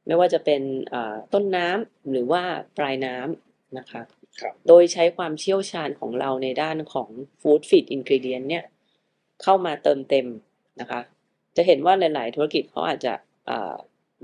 [0.06, 2.42] ไม่ว่าจะเป็นเอ่อต้นน้ำหรือว่า
[2.78, 4.02] ปลายน้ำนะคะ
[4.40, 7.08] ครับโดยใช้ความเชี่ยวชาญของเราในด้านของ
[7.40, 8.64] Food Feed Ingredient เนี่ย
[9.42, 10.26] เข้ามาเติมเต็ม
[10.80, 11.00] นะคะ
[11.56, 13.14] จะเห็นว่าหลาย ๆ ธุรกิจเขาอาจจะ
[13.46, 13.74] เอ่อ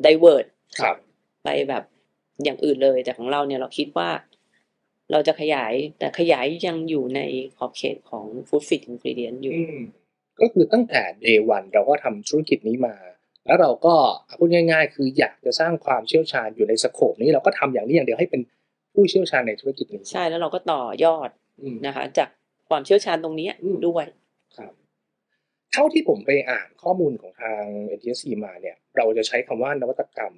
[0.05, 0.47] divert
[0.81, 0.97] ครับ
[1.45, 1.85] ไปแบบ
[2.45, 4.09] อย่างอื่นเลย แต่ของเราเนี่ยเราคิดว่า
[5.13, 7.21] เราจะขยายแต่ขยายยังอยู่ใน
[7.59, 9.79] ขอบเขตของ Food Fit Ingredient อยู่อืม
[10.41, 12.95] ก็คือตั้งแต่ day one เราก็ทำธุรกิจนี้มา
[13.47, 13.95] แล้วเราก็
[14.39, 18.43] พูดง่าย ๆ คืออยากจะสร้างความเชี่ยวชาญอยู่ในสโคปนี้เราก็ทำอย่างนี้อย่างเดียวให้เป็น
[18.95, 22.29] ผู้เชี่ยวชาญในธุรกิจนี้ใช่แล้วเราก็ต่อยอดอืมนะคะ จาก
[22.69, 24.05] ความเชี่ยวชาญตรงนี้อืมด้วย
[24.57, 24.73] ครับ
[25.73, 27.63] เท่าที่ผมไปอ่านข้อมูลของทาง
[27.97, 30.35] NTSC มาเนี่ย เราจะใช้คำว่านวัตกรรม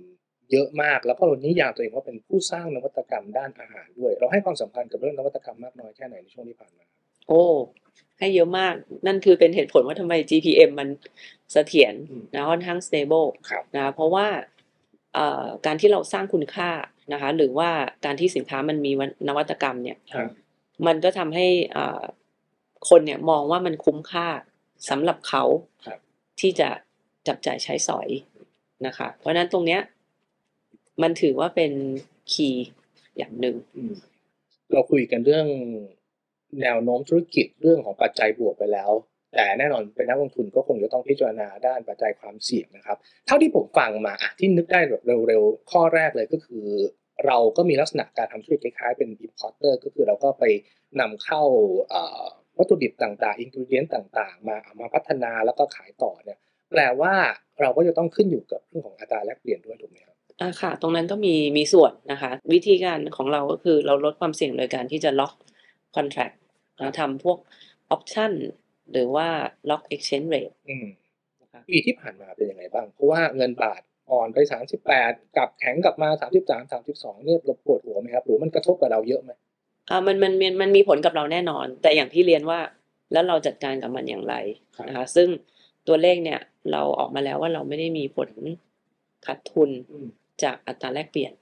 [0.53, 6.85] เยอะมาก แล้วก็เรานิยามตัวเองว่าเป็นผู้สร้างนวัตกรรมด้านอาหารด้วย เราให้ความสำคัญกับเรื่องนวัตกรรมมากน้อยแค่ไหนในช่วงที่ผ่านมา
[7.29, 7.43] โอ้
[8.19, 8.75] ให้เยอะมาก
[9.07, 10.89] นั่นคือเป็นเหตุผลว่าทำไม GPM มัน
[11.53, 14.27] เสถียรอืมนะค่อนข้าง stable ครับนะเพราะว่า
[15.15, 16.71] เอ่อการที่เราสร้างคุณค่า
[17.13, 17.71] นะคะหรือว่า
[18.05, 18.93] การที่สินค้ามันมี
[19.29, 20.29] นวัตกรรมเนี่ยครับ
[20.87, 22.03] มันก็ทำให้อ่า
[22.89, 24.27] คนเนี่ยมองว่ามันคุ้มค่า
[24.91, 25.45] สำหรับเขา
[25.87, 25.99] ครับ
[26.41, 26.69] ที่จะ
[27.29, 28.09] จับจ่ายใช้สอย
[28.87, 29.81] นะคะ เพราะฉะนั้นตรงเนี้ย
[31.03, 31.73] มันถือว่าเป็น
[32.33, 32.69] คีย์
[33.19, 33.57] อย่างหนึ่ง
[34.73, 35.47] เราคุยกันเรื่อง
[36.63, 38.91] แนวโน้มธุรกิจเรื่องของปัจจัยบวกไปแล้ว
[39.35, 46.67] แต่แน่นอนเป็นนักลงทุนก็คงจะต้องพิจารณาด้านปัจจัยความเสี่ยงนะครับ เท่าที่ผมฟังมาอะที่นึกได้แบบเร็วๆ ข้อแรกเลยก็คือ
[47.27, 50.45] เราก็มีลักษณะการทำธุรกิจคล้ายๆเป็น importer ก็คือเราก็ไป
[51.01, 51.43] นำเข้า
[52.59, 56.39] วัตถุดิบต่างๆ อินกิเดียนต่างๆ มาเอามาพัฒนาแล้วก็ขายต่อเนี่ย
[56.71, 57.15] แปลว่า
[57.61, 60.10] เราก็จะต้องขึ้นอยู่กับเรื่องของอัตราแลกเปลี่ยนด้วยถูกไหมครับ
[60.41, 65.33] อ่าค่ะ ตรงนั้นก็มีมีส่วนนะคะ วิธีการของเราก็คือเราลดความเสี่ยงโดยการที่จะล็อก
[65.97, 66.33] คอนแท c t
[66.81, 67.39] นะทำพวก
[67.91, 68.33] ออปชั่น
[68.93, 69.29] หรือว่า
[69.71, 70.87] ล็อก exchange rate อืม
[71.43, 74.39] นะคะปีที่ผ่านมาเป็นยังไงบ้าง เพราะว่าเงินบาทอ่อนไป
[74.87, 76.09] 38 กลับแข็งกลับมา
[76.47, 79.31] 33 32 เนี่ยเราปวดหัวไหมครับ หรือมันกระทบกับเราเยอะไหม
[79.91, 82.61] อ่ามันมันมันมันมีผลกับเราแน่นอน แต่อย่างที่เรียนว่า
[83.13, 84.35] แล้วเราจัดการกับมันอย่างไร
[84.89, 85.29] นะคะ ซึ่ง
[85.89, 86.41] ตัวเลขเนี่ย
[86.73, 88.31] เราออกมาแล้วว่าเราไม่ได้มีผล
[89.27, 89.71] ขาดทุน
[90.45, 91.33] จากอัตราแลกเปลี่ยน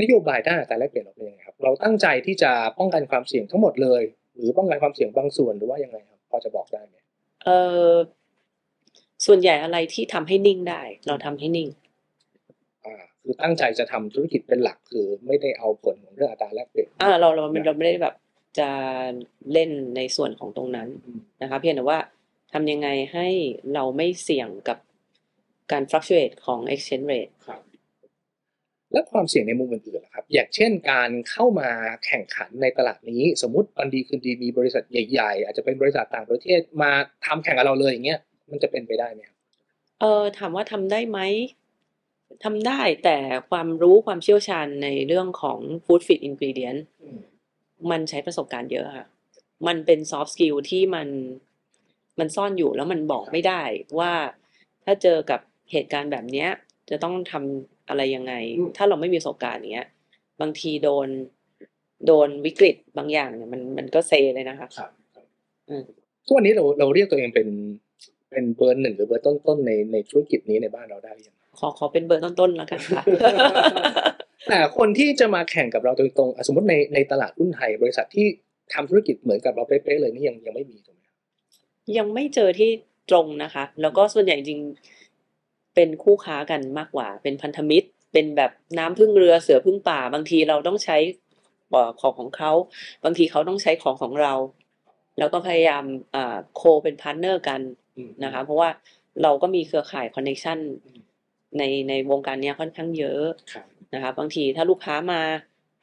[0.00, 4.02] นโยบายด้านอัตราแลกเปลี่ยนเราเป็นยังไงครับ เราตั้งใจที่จะป้องกันความเสี่ยงทั้งหมดเลย
[4.36, 6.96] หรือป้องกันความเสี่ยงบางส่วนหรือว่ายังไงครับ พอจะบอกได้ไหม
[7.44, 7.48] เอ
[7.90, 7.92] อ
[9.26, 11.68] ส่วนใหญ่อะไรที่ทำให้นิ่งได้ เราทำให้นิ่ง
[12.86, 18.14] อ่า คือตั้งใจจะทำธุรกิจเป็นหลักคือไม่ได้เอาผลของเรื่องอัตราแลกเปลี่ยนอ่าเราเราเราไม่ได้แบบ
[18.58, 18.70] จะ
[19.52, 21.98] เล่นในส่วนของตรงนั้นอืมนะคะเพียงแต่ว่า
[22.52, 23.28] ทำยังไงให้
[23.74, 24.78] เราไม่เสี่ยงกับ
[25.72, 27.62] การ fluctuate ของ exchange rate ครับ
[28.94, 31.70] และความเสี่ยงในมุมอื่นๆล่ะครับ อย่างเช่นการเข้ามา
[32.04, 36.90] แข่งขันในตลาดนี้ สมมติวันดีคืนดีมีบริษัทใหญ่ ๆ อาจจะเป็นบริษัทต่างประเทศมา
[37.26, 39.36] ทำแข่งกับเราเลยอย่างเงี้ยมันจะเป็นไปได้ไหมครับ
[40.00, 41.20] เออถามว่าทำได้ไหม
[42.44, 43.18] ทำได้แต่
[43.50, 46.80] ความรู้ความเชี่ยวชาญในเรื่องของ food fit ingredient
[47.90, 49.06] มันใช้ประสบการณ์เยอะค่ะ
[49.66, 51.08] มันเป็น soft skill ที่มัน
[52.18, 53.62] มันซ่อนอยู่แล้วมันบอกไม่ได้
[53.98, 54.12] ว่า
[54.84, 55.40] ถ้าเจอกับ
[55.72, 56.48] เหตุการณ์แบบเนี้ย
[56.90, 59.88] จะต้องทำ อะไรยังไงอืมถ้าเราไม่มีประสบการณ์อย่างเงี้ย
[60.40, 61.08] บางทีโดน
[62.06, 64.90] โดนวิกฤตบางอย่างเนี่ยมันมันก็เซเลยนะคะครับ
[65.68, 65.84] อืม
[66.26, 67.48] ทุกวันนี้เราเราเรียกตัวเองเป็น
[68.30, 73.02] เป็นเบอร์หนึ่งหรือเบอร์ต้นๆในในธุรกิจนี้ในบ้านเราได้หรือยังขอขอเป็นเบอร์ต้นๆแล้วกันค่ะ
[74.48, 78.26] แต่คนที่จะมาแข่งกับเราโดยตรงอะสมมติในในตลาดหุ้นไทย บริษัทที่
[78.74, 81.16] ทำธุรกิจเหมือนกับเราเป๊ะๆเลยนี่ยังยังไม่มีถูกไหมครับ
[81.98, 82.70] ยังไม่เจอที่
[83.10, 84.60] ตรงนะคะ แล้วก็ส่วนใหญ่จริง
[85.74, 90.96] เป็นคู่ค้ากันมากกว่า เป็นพันธมิตร เป็นแบบน้ำพึ่งเรือเสือพึ่งป่า บางทีเราต้องใช้
[91.70, 92.52] เอ่อของของเขา
[93.04, 94.34] บางทีเขาต้องใช้ของของเรา
[95.18, 95.84] แล้วก็พยายาม
[96.14, 97.60] อ่า co เป็น partner กัน
[98.24, 98.68] นะคะ เพราะว่า
[99.22, 100.58] เราก็มีเครือข่ายคอนเน t ชัน
[101.58, 105.20] ในในวงการเนี้ยค่อนข้างเยอะครับนะคะ บางทีถ้าลูกค้ามา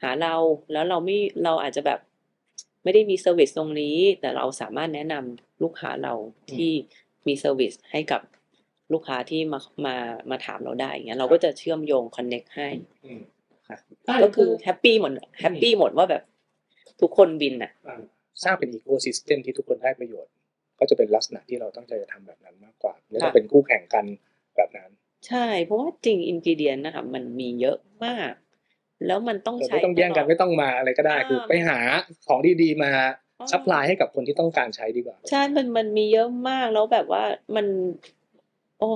[0.04, 0.36] หาเรา
[0.71, 1.99] แล้วเราไม่เราอาจจะแบบ
[2.84, 6.13] ไม่ได้มี service ตรงนี้ แต่เราสามารถแนะนำลูกค้าเรา
[6.54, 6.71] ที่
[7.27, 8.21] มี service ให้กับ
[8.93, 9.95] ลูกค้าที่มามา
[10.32, 12.67] มาถามเราได้อย่างเงี้ยเราก็จะเชื่อมโยง connect ให้
[13.06, 13.21] อืม
[14.23, 16.23] ก็คือ happy หมด happy หมดว่าแบบ
[17.01, 17.99] ทุกคน win อะอ่า
[18.43, 20.32] สร้างเป็น ecosystem ที่ทุกคนได้ประโยชน์
[20.80, 24.06] ก็จะเป็นลักษณะที่เราตั้งใจจะทำแบบนั้นมากกว่าไม่ต้องเป็นคู่แข่งกัน
[24.58, 24.89] แบบนั้น
[25.27, 28.32] ใช่ เพราะว่าจริง ingredient นะคะมันมีเยอะมาก
[29.08, 31.77] แล้วมันต้องเราใช้ไม่ต้องแย่งกันตลดไม่ต้องมาอะไรก็ได้อ่าคือไปหา
[32.27, 32.91] ของดีๆมา
[33.39, 37.23] อ่า supply ให้กับคนที่ต้องการใช้ดีกว่า ใช่ มันมันมีเยอะมากแล้วแบบว่า
[37.56, 37.65] มัน
[38.82, 38.91] โอ้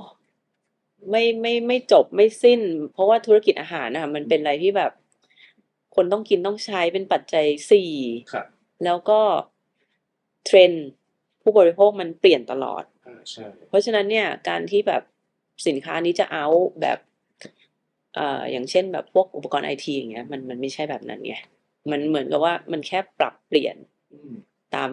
[1.09, 2.61] ไม่ไม่ไม่จบไม่สิ้น
[2.93, 4.91] เพราะว่าธุรกิจอาหารนะคะมันเป็นอะไรที่แบบ
[5.95, 7.91] คนต้องกินต้องใช้เป็นปัจจัยสี่
[8.31, 8.45] ครับ
[8.85, 9.19] แล้วก็
[10.45, 10.87] เทรนด์
[11.41, 15.03] ผู้บริโภคมันเปลี่ยนตลอด อ่าใช่ เพราะฉะนั้นเนี่ยการที่แบบ
[15.67, 16.45] สินค้านี้จะเอา
[16.81, 16.99] แบบ
[18.15, 21.35] เอ่ออย่างเช่นแบบพวกอุปกรณ์ไอทีอย่างเงี้ยมันมันไม่ใช่แบบนั้นไง
[21.91, 23.75] มันเหมือนกับว่ามันแค่ปรับเปลี่ยน
[24.11, 24.33] อืม
[24.75, 24.89] ตาม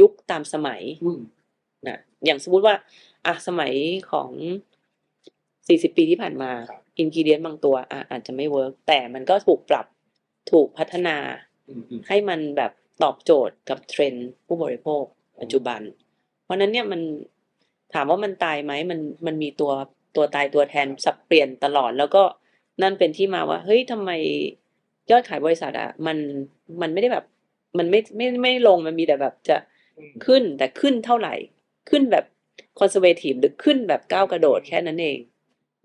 [0.00, 1.20] ยุคตามสมัย อืม
[1.88, 2.74] นะอย่างสมมุติว่า
[3.26, 3.74] อะสมัย
[4.12, 4.30] ของ
[5.68, 9.86] สี่สิบปีที่ผ่านมาครับ ingredient บางตัวอะอาจจะไม่ work แต่มันก็ถูกปรับ
[10.52, 11.16] ถูกพัฒนา
[11.68, 15.02] อืมอืมให้มันแบบตอบโจทย์กับเทรนด์ผู้บริโภค
[15.40, 15.80] ปัจจุบัน
[16.44, 17.00] เพราะฉะนั้นเนี่ยมัน
[17.94, 19.72] ถามว่ามันตายไหมมันมันมีตัว
[20.16, 22.22] ตัวตายตัวแทนสับเปลี่ยนตลอด แล้วก็
[22.82, 24.10] นั่นเป็นที่มาว่า เฮ้ยทำไม
[25.10, 26.18] ยอดขายบริษัทอะมัน
[26.80, 27.24] มันไม่ได้แบบ
[27.78, 29.56] มันไม่ไม่ไม่ลงมันมีแต่แบบจะ
[29.98, 31.34] อืมขึ้นแต่ขึ้นเท่าไหร่
[31.90, 32.24] ขึ้นแบบ
[32.80, 35.18] conservative หรือขึ้นแบบก้าวกระโดดแค่นั้นเอง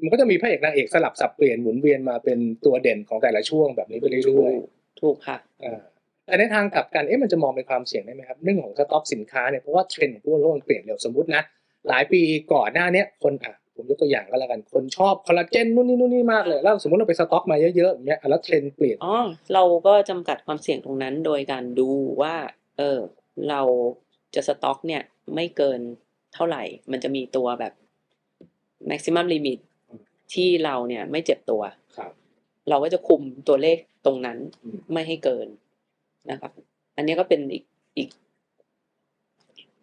[0.01, 4.53] มันก็จะมีพระเอกนางเอกสลับสับเปลี่ยนหมุนเวียนมาเป็นตัวเด่นของแต่ละช่วงแบบนี้ไปเรื่อย
[5.01, 5.81] ถูกค่ะๆอ่า
[6.25, 11.43] แต่ในทางกลับกันเอ๊ะมันจะมองเป็นความเสี่ยงได้ไหมครับเรื่องของสต็อกสินค้าเนี่ยเพราะว่าเทรนด์ของผู้บริโภคมันเปลี่ยนเร็วสมมตินะ
[11.89, 12.21] หลายปี
[12.53, 19.17] ก่อนหน้าเนี้ยคนอะผมยกตัวอย่างก็แล้วกันคนชอบคอลลาเจนนู่นนี่นู่นนี่มากเลย แล้วสมมติเราไปสต็อกมาเยอะๆอย่างเงี้ยอะแล้วเทรนด์เปลี่ยนอ๋อ
[19.53, 21.89] เราก็จำกัดความเสี่ยงตรงนั้นโดยการดู
[22.21, 22.35] ว่า
[22.77, 22.99] เออ
[23.49, 23.61] เรา
[24.35, 25.01] จะสต็อกเนี่ย
[25.35, 25.79] ไม่เกิน
[26.33, 27.73] เท่าไหร่ มันจะมีตัวแบบ
[28.89, 29.59] maximum limit
[30.33, 31.61] ที่เราเนี่ยไม่เจ็บตัว
[31.97, 32.11] ครับ
[32.69, 35.47] เราก็จะคุมตัวเลขตรงนั้นอืมไม่ให้เกิน
[36.31, 36.51] นะครับ
[36.95, 37.63] อันนี้ก็เป็นอีก
[37.97, 38.09] อีก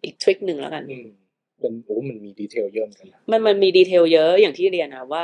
[0.03, 1.07] อีกทริคหนึ่งแล้วกันอืม
[1.59, 5.23] เป็นโอ้มันมีดีเทลเยอะเหมือนกันนะมันมันมีดีเทลเยอะอย่างที่เรียนนะว่า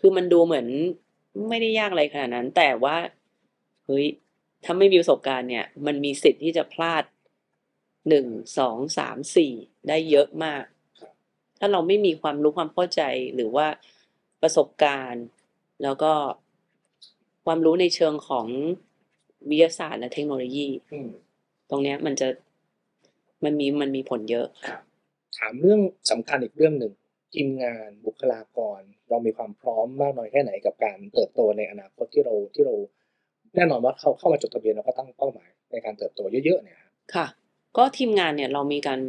[0.00, 0.66] คือมันดูเหมือน
[1.48, 2.96] ไม่ได้ยากอะไรขนาดนั้น แต่ว่า
[3.86, 4.06] เฮ้ย
[4.64, 7.04] ถ้าไม่มีประสบการณ์เนี่ย มันมีสิทธิ์ที่จะพลาด
[8.08, 8.26] หนึ่ง
[8.58, 9.52] สองสามสี่
[9.88, 10.64] ได้เยอะมาก
[11.58, 13.02] ถ้าเราไม่มีความรู้ความเข้าใจ
[13.34, 13.66] หรือว่า
[14.42, 15.24] ประสบการณ์
[15.82, 16.12] แล้วก็
[17.46, 18.46] ความรู้ในเชิงของ
[19.50, 21.08] วิทยาศาสตร์และเทคโนโลยีอืม
[21.70, 22.28] ตรงเนี้ยมันจะ
[23.44, 24.46] มันมีมันมีผลเยอะ
[25.38, 25.80] ถามเรื่อง
[26.10, 26.92] สำคัญอีกเรื่องหนึ่ง
[27.34, 28.80] ทีมงานบุคลากร
[29.10, 32.74] เรามีความพร้อมมากน้อยแค่ไหนกับการเติบโตในอนาคตที่เราที่เรา
[33.56, 37.26] แน่นอนว่าเขาเข้ามาจดทะเบียนเราก็ตั้งเป้าหมายในการเติบโตเยอะๆเนี่ยครับค่ะ
[37.76, 39.00] ก็ทีมงานเนี่ยเรามีการ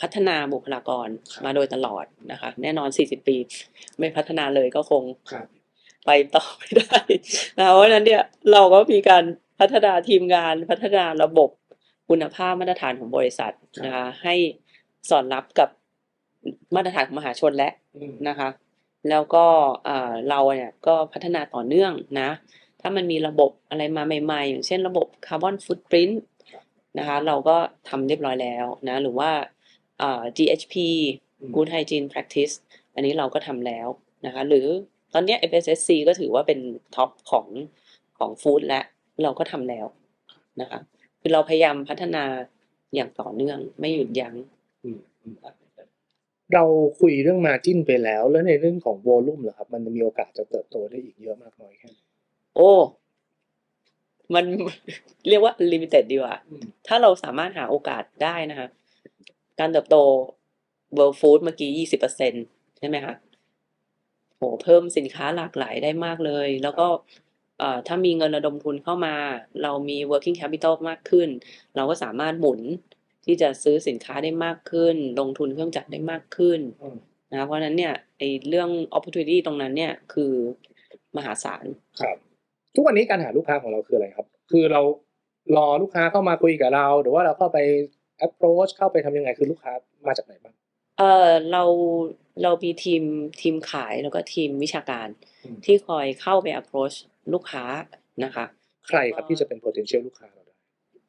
[0.00, 3.36] พัฒนาบุคลากรครับมาโดยตลอดนะคะ แน่นอน 40 ปี
[3.98, 5.46] ไม่พัฒนาเลยก็คงครับ
[6.06, 7.00] ไปต่อไม่ได้
[7.58, 8.22] นะเพราะฉะนั้นเนี่ย
[8.52, 9.24] เราก็มีการ
[9.60, 11.50] พัฒนาทีมงานพัฒนาระบบ
[12.08, 13.52] คุณภาพมาตรฐานของบริษัท
[13.84, 14.34] นะคะให้
[15.10, 15.68] สอดรับกับ
[16.74, 18.48] มาตรฐานของมหาชนและอืมนะคะ
[19.10, 19.44] แล้วก็
[19.84, 22.30] เอ่อเราเนี่ยก็พัฒนาต่อเนื่องนะ
[22.80, 26.22] ถ้ามันมีระบบอะไรมาใหม่ๆ อย่างเช่นระบบ carbon footprint
[26.98, 27.56] นะคะ เราก็
[27.88, 29.57] ทำเรียบร้อยแล้วนะ หรือว่าเอ่อ
[30.36, 30.74] GHP
[31.54, 32.54] Good Hygiene Practice
[32.94, 33.88] อันนี้เราก็ทำแล้ว
[34.26, 34.66] นะคะหรือ
[35.12, 36.60] ตอนเนี้ย FSSC ก็ถือว่าเป็น
[36.94, 37.46] top ของ
[38.18, 38.80] ของ food และ
[39.22, 39.86] เราก็ทำแล้ว
[40.60, 40.78] นะคะ
[41.20, 42.24] คือเราพยายามพัฒนา
[42.94, 44.34] อย่างต่อเนื่องไม่หยุดยั้ง
[44.84, 45.36] อืมอืม
[46.54, 46.64] เรา
[47.00, 51.98] คุยเรื่องมาจิ้นไปแล้ว แล้วในเรื่องของโวลุ่มเหรอครับ มันจะมีโอกาสจะเติบโตได้อีกเยอะมากน้อยแค่ไหน
[52.56, 52.70] โอ้
[54.34, 54.44] มัน
[55.28, 58.68] เรียกว่า limited ดีกว่าอืมถ้าเราสามารถหาโอกาสได้นะคะ
[59.60, 59.96] การเติบโต
[60.96, 62.32] world food เมื่อกี้ยี่สิบเปอร์เซ็น
[62.78, 63.14] ใช่ไหมคะ
[64.36, 66.86] โหเพิ่มสินค้าหลากหลายได้มากเลย แล้วก็
[67.86, 69.14] ถ้ามีเงินระดมทุนเข้ามา
[69.62, 71.28] เรามี working capital มากขึ้น
[71.76, 72.60] เราก็สามารถหมุน
[73.24, 76.60] ที่จะซื้อสินค้าได้มากขึ้น ลงทุนเครื่องจักรได้มากขึ้น
[77.30, 80.32] นะเพราะฉะนั้นเนี่ยไอเรื่อง opportunity ตรงนั้นเนี่ยคือ
[81.16, 81.64] มหาศาล
[82.00, 82.16] ครับ
[82.74, 84.80] ทุกวันนี้การหาลูกค้าของเราคืออะไรครับ คือเรา
[85.56, 87.58] รอลูกค้าเข้ามาคุยกับเรา หรือว่าเราเข้าไป
[88.26, 89.72] approach เข้าไปทำยังไงคือลูกค้า
[90.08, 90.54] มาจากไหนบ้าง
[90.98, 91.64] เออเรา
[92.42, 93.02] เรามีทีม
[93.40, 95.08] ทีมขายแล้วก็ทีมวิชาการ
[95.44, 96.96] อืมที่คอยเข้าไป approach
[97.32, 97.64] ลูกค้า
[98.24, 98.44] นะคะ
[98.88, 100.54] ใครครับที่จะเป็น potential ลูกค้าเราได้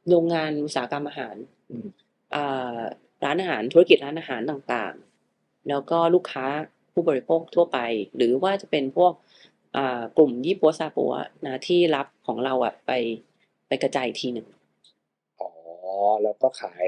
[0.10, 1.36] โรงงานอุตสาหกรรมอาหาร
[1.72, 1.88] อืม
[2.36, 2.80] อ่า
[3.26, 6.45] ร้านอาหารธุรกิจร้านอาหารต่างๆ แล้วก็ลูกค้า
[6.93, 7.80] ผู้บริโภคทั่วไป
[8.16, 9.14] หรือว่าจะเป็นพวก
[9.78, 11.14] อ่ากลุ่มยี่ปั๊วซาปั๊ว
[11.45, 12.91] นะที่รับของเราอะไป
[13.68, 14.59] ไปกระจายอีกทีหนึ่งอ๋อ
[16.24, 16.86] แล้วก็ขาย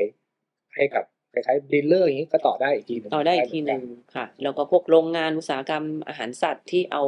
[0.76, 3.84] ให้กับคล้ายๆ dealer อย่างนี้ก็ต่อได้อีกทีหนึงต่อได้อีกทีหนึ่ง
[4.16, 7.04] ค่ะ แล้วก็พวกโรงงานอุตสาหกรรมอาหารสัตว์ที่เอา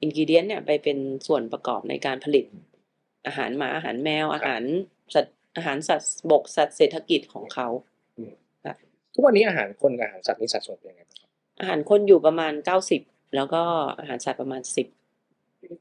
[0.00, 2.44] อินกิเดียนเนี่ยไปเป็นส่วนประกอบในการผลิต
[3.26, 4.62] อาหารหมาอาหารแมวอาหาร
[5.14, 7.68] สัตว์อาหารสัตว์บกสัตว์เศรษฐกิจของเขา
[9.14, 11.30] ทุกวันนี้อาหารคนกับอาหารสัตว์นี่สัดส่วนเป็นยังไงบ้างครับ
[11.60, 13.02] อาหารคนอยู่ประมาณเก้าสิบ
[13.36, 13.62] แล้วก็
[13.98, 14.86] อาหารสัตว์ประมาณสิบ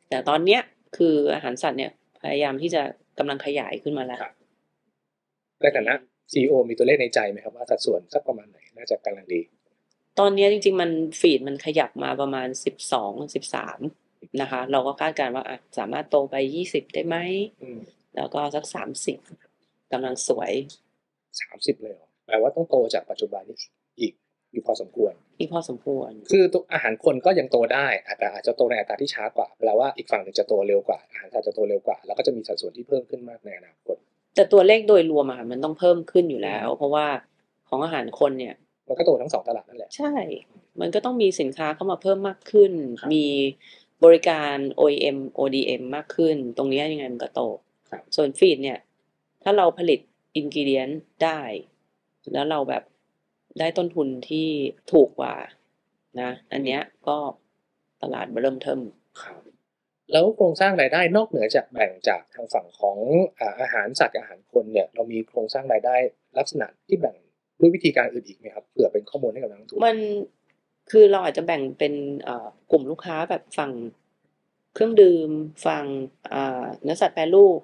[0.10, 0.62] แต่ตอนเนี้ย
[0.98, 1.92] คืออาหารสัตว์เนี่ย
[2.22, 2.82] พยายามที่จะ
[3.18, 4.20] กำลังขยายขึ้นมาแล้ว
[5.62, 5.94] ในฐานะ
[6.32, 9.42] CEO มีตัวเลขในใจไหมครับว่าสัดส่วนสักประมาณไหนน่าจะกำลังดี
[10.20, 13.80] ตอนเนี้ยจริง ๆ มันฟีดมันขยับมาประมาณสิบสองสิบสาม
[14.42, 17.16] นะคะ เราก็คาดการณ์ว่าอะสามารถโตไปยี่สิบได้ไหม
[17.64, 17.80] อืม
[18.16, 19.18] แล้วก็สักสามสิบ
[19.94, 20.52] กำลังสวย
[21.42, 23.58] สามสิบเลยเหรอแปลว่าต้องโตจากปัจจุบันนี้
[24.00, 24.14] อีก
[24.54, 33.98] อยู่พอสมควร อีกพอสมควร คือตัวอาหารคนก็ยังโตได้อาจจะอาจจะโตในอัตราที่ช้ากว่าแปลว่าอีกฝั่งหนึ่งจะโตเร็วกว่าอาหารสัตว์จะโตเร็วกว่า แล้วก็จะมีสัดส่วนที่เพิ่มขึ้นมากในอนาคต
[34.38, 37.06] แต่ตัวเลขโดยรวมอะค่ะมันต้องเพิ่มขึ้นอยู่แล้ว เพราะว่า
[37.70, 38.56] ของอาหารคนเนี่ย
[38.88, 40.14] มันก็โตทั้งสองตลาดนั่นแหละ ใช่
[40.82, 43.26] มันก็ต้องมีสินค้าเข้ามาเพิ่มมากขึ้นครับมี
[44.04, 47.42] บริการ OEM ODM มากขึ้น ตรงเนี้ยยังไงมันก็โต
[47.90, 48.80] ครับส่วนฟีดเนี่ย
[49.44, 50.00] ถ้าเราผลิต
[50.36, 50.90] อินกิเดียน
[51.24, 51.42] ได้
[52.34, 52.84] แล้วเราแบบ
[53.60, 54.48] ได้ต้นทุนที่
[54.92, 55.36] ถูกกว่า
[56.20, 57.18] นะ อันเนี้ยก็
[58.02, 58.80] ตลาดเริ่มเทิม
[59.22, 59.47] ครับ
[60.12, 62.98] แล้วโครงสร้างรายได้นอกเหนือจากแบ่งจากทางฝั่งของ
[63.40, 65.96] อาอาหารสัตว์กับอาหารคนเนี่ยเรามีโครงสร้างรายได้
[66.38, 67.16] ลักษณะที่แบ่ง
[67.60, 69.98] ด้วยวิธีการอื่นอีกไหมครับเผื่อเป็นข้อมูลให้กับนักลงทุนมัน
[70.92, 71.94] คือเราอาจจะแบ่งเป็น
[72.24, 73.72] เอ่อกลุ่มลูกค้าแบบฝั่ง
[74.74, 75.30] เครื่องดื่ม
[75.66, 75.86] ฝั่ง
[76.30, 77.60] เอ่อเนื้อสัตว์แปรรูป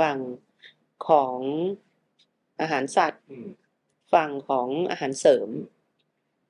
[0.00, 0.18] ฝั่ง
[1.08, 1.38] ของ
[2.60, 3.48] อาหารสัตว์อืม
[4.14, 5.48] ฝั่งของอาหารเสริม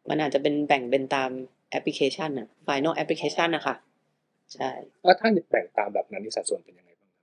[0.09, 1.31] มันอาจจะเป็นแบ่งเป็นตาม
[1.71, 3.75] แอปพลิเคชันอะ Final Application นะคะ
[4.55, 4.71] ใช่
[5.05, 7.23] แล้วถ้าแบ่งตามแบบนั้นนี่สัดส่วนเป็นยังไงบ้างครับ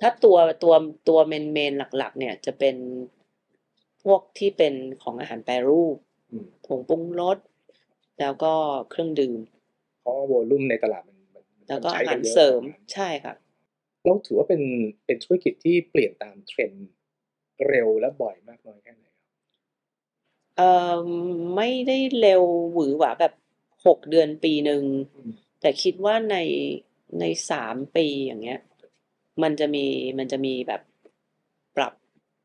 [0.00, 0.74] ถ้าตัวตัว
[1.08, 2.76] ตัวเมนเมนหลัก ๆ เนี่ยจะเป็น
[4.04, 5.96] พวกที่เป็นของอาหารแปรรูป
[6.32, 7.38] อืมผงปรุงรส
[8.20, 8.52] แล้วก็
[8.90, 9.40] เครื่องดื่ม
[10.00, 13.34] เพราะว่าโวลุ่มในตลาดมันมันมันแล้วก็ใช้อาหารนยอะเสริมประาณใช่ค่ะ
[14.04, 14.62] เราถือว่าเป็น
[15.06, 16.88] เป็นธุรกิจที่เปลี่ยนตามเทรนด์
[17.68, 19.28] เร็วและบ่อยมากน้อยแค่ไหนครับ
[20.56, 21.00] เอ่อ
[21.56, 22.42] ไม่ได้เร็ว
[22.72, 23.32] หวือหวาแบบ
[23.86, 24.82] หกเดือนปีหนึ่ง
[25.14, 26.36] อืม แต่คิดว่าใน
[27.20, 28.60] ในสามปีอย่างเงี้ย
[29.42, 29.86] มันจะมี
[30.18, 30.82] มันจะมีแบบ
[31.76, 31.92] ปรับ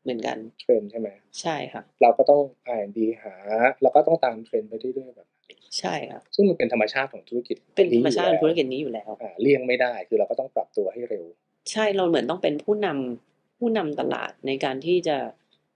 [0.02, 1.08] เหมือนกัน เทรนด์ใช่ไหม
[1.40, 2.42] ใช่ค่ะ เราก็ต้อง
[2.76, 3.34] R&D หา
[3.82, 5.40] แล้วก็ต้องตามเทรนด์ไปเรื่อยๆแบบนั้น
[5.78, 11.24] ใช่ค่ะ ซึ่งมันเป็นธรรมชาติของธุรกิจเป็นธรรมชาติของธุรกิจจนี้อยู่แล้วอ่าเลี่ยงไม่ได้คือเราก็ต้องปรับตัวให้เร็ว
[11.70, 15.16] ใช่เราเหมือนต้องเป็นผู้นำผู้นำตลาดในการที่จะ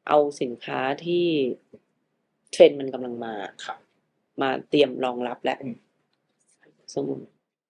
[0.09, 1.26] เอาสินค้าที่
[2.53, 3.34] เทรนด์มันกำลังมา
[3.64, 3.78] ครับ
[4.43, 5.86] มาเตรียมรองรับและอืมสมมุติ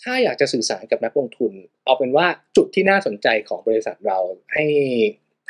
[0.03, 1.53] ถ้าอยากจะสื่อสารกับนักลงทุน
[1.85, 4.19] เอาเป็นว่าจุดที่น่าสนใจของบริษัทเรา
[4.55, 4.64] ให้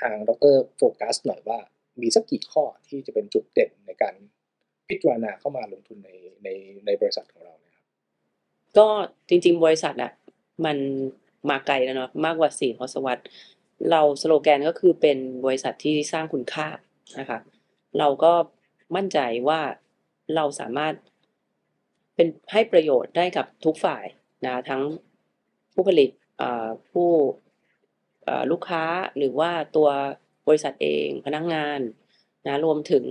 [0.01, 1.59] ทางดรโฟกัสหน่อยว่า
[2.01, 4.15] มีสักกี่ข้อที่จะเป็นจุดเด่นในการ
[4.89, 6.11] พิจารณาเข้ามาลงทุนใน
[6.45, 6.49] ใน
[6.87, 7.85] ในบริษัทของเรานะครับ
[8.79, 8.87] ก็
[9.29, 10.13] จริง ๆ บริษัทอะ
[10.65, 10.77] มัน
[11.51, 13.25] มาไกลแล้วเนาะมากกว่าสี่ทศวรรษ
[13.91, 16.69] เราสโลแกนก็คือเป็นบริษัทที่สร้างคุณค่า
[17.19, 17.39] นะคะ
[17.99, 18.33] เราก็
[18.97, 19.61] มั่นใจว่า
[20.35, 20.95] เราสามารถ
[22.17, 24.05] เป็นให้ประโยชน์ได้กับทุกฝ่าย
[24.45, 24.83] นะทั้ง
[25.75, 26.11] ผู้ผลิต
[26.91, 27.11] ผู้
[28.51, 28.85] ลูกค้า
[29.19, 29.89] หรือว่าตัว
[30.49, 31.81] บริษัทเองพนักงาน
[32.47, 33.05] นะรวมถึง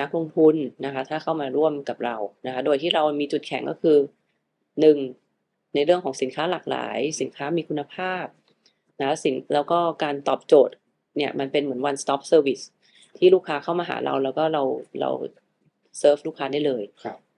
[0.00, 0.54] นักลงทุน
[0.84, 3.96] นะคะถ้าเข้ามาร่วมกับเรานะคะโดยที่เรามีจุดแข็งก็คือ
[4.80, 4.98] หนึ่ง
[5.74, 8.24] ในเรื่องของสินค้าหลากหลาย สินค้ามีคุณภาพ
[9.00, 10.74] นะสินแล้วก็การตอบโจทย์
[11.16, 12.64] เนี่ยมันเป็นเหมือน one stop service
[13.18, 14.62] ที่ลูกค้าเข้ามาหาเราแล้วก็เรา
[15.00, 15.10] เรา
[15.98, 16.82] เซิร์ฟลูกค้าได้เลย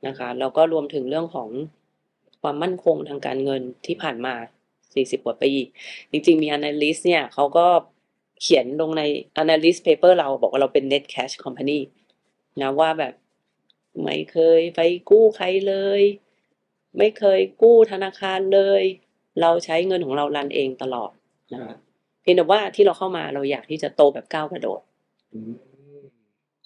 [0.06, 1.48] นะคะแล้วก็รวมถึงเรื่องของ
[2.42, 4.34] ความมั่นคงทางการเงินที่ผ่านมา
[4.84, 5.52] 40 กว่าปี
[6.10, 7.66] จริง ๆ มี analyst เนี่ยเขาก็
[8.42, 9.02] เขียนลงใน
[9.42, 11.78] analyst paper เราบอกว่าเราเป็น net cash company
[12.60, 13.14] นะว่าแบบ
[14.02, 14.80] ไม่เคยไป
[15.10, 16.02] กู้ใครเลย
[16.98, 18.82] ไม่เคยกู้ธนาคารเลย
[19.40, 21.12] เราใช้เงินของเรารันเองตลอด
[21.54, 21.74] นะคะ
[22.22, 24.80] เพียงแต่ว่าที่เราเข้ามาเราอยากที่จะโตแบบก้าวกระโดด
[25.32, 25.52] อืม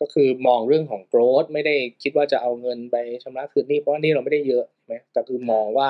[0.01, 5.88] ก็คือมองเรื่องของ growth ไม่ได้คิดว่าจะเอาเงินไปชำระคืนหนี้เพราะว่าหนี่เราไม่ได้เยอะใช่ไหมแต่คือมองว่า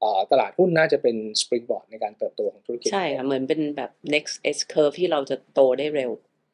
[0.00, 6.10] เอ่อตลาดหุ้นน่าจะเป็น springboard ในการเติบโตของธุรกิจใช่ค่ะเหมือนเป็นแบบ next S curve ที่เราจะโตได้เร็ว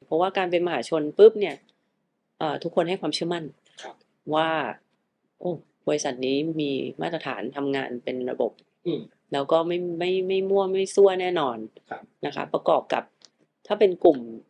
[0.06, 1.56] เพราะว่าการเป็นมหาชนปุ๊บเนี่ย
[2.38, 3.44] เอ่อทุกคนให้ความเชื่อมั่น
[3.82, 3.94] ครับ
[4.34, 4.48] ว่า
[5.40, 5.52] โอ้
[5.88, 6.70] บริษัทนี้มี
[7.02, 8.52] มาตรฐานทำงานเป็นระบบ
[8.86, 9.00] อืม
[9.32, 11.56] แล้วก็ไม่ไม่ไม่มั่วไม่ซั่วแน่นอน
[11.90, 13.04] ครับนะคะ ประกอบกับ
[13.66, 14.49] ถ้าเป็นกลุ่มอ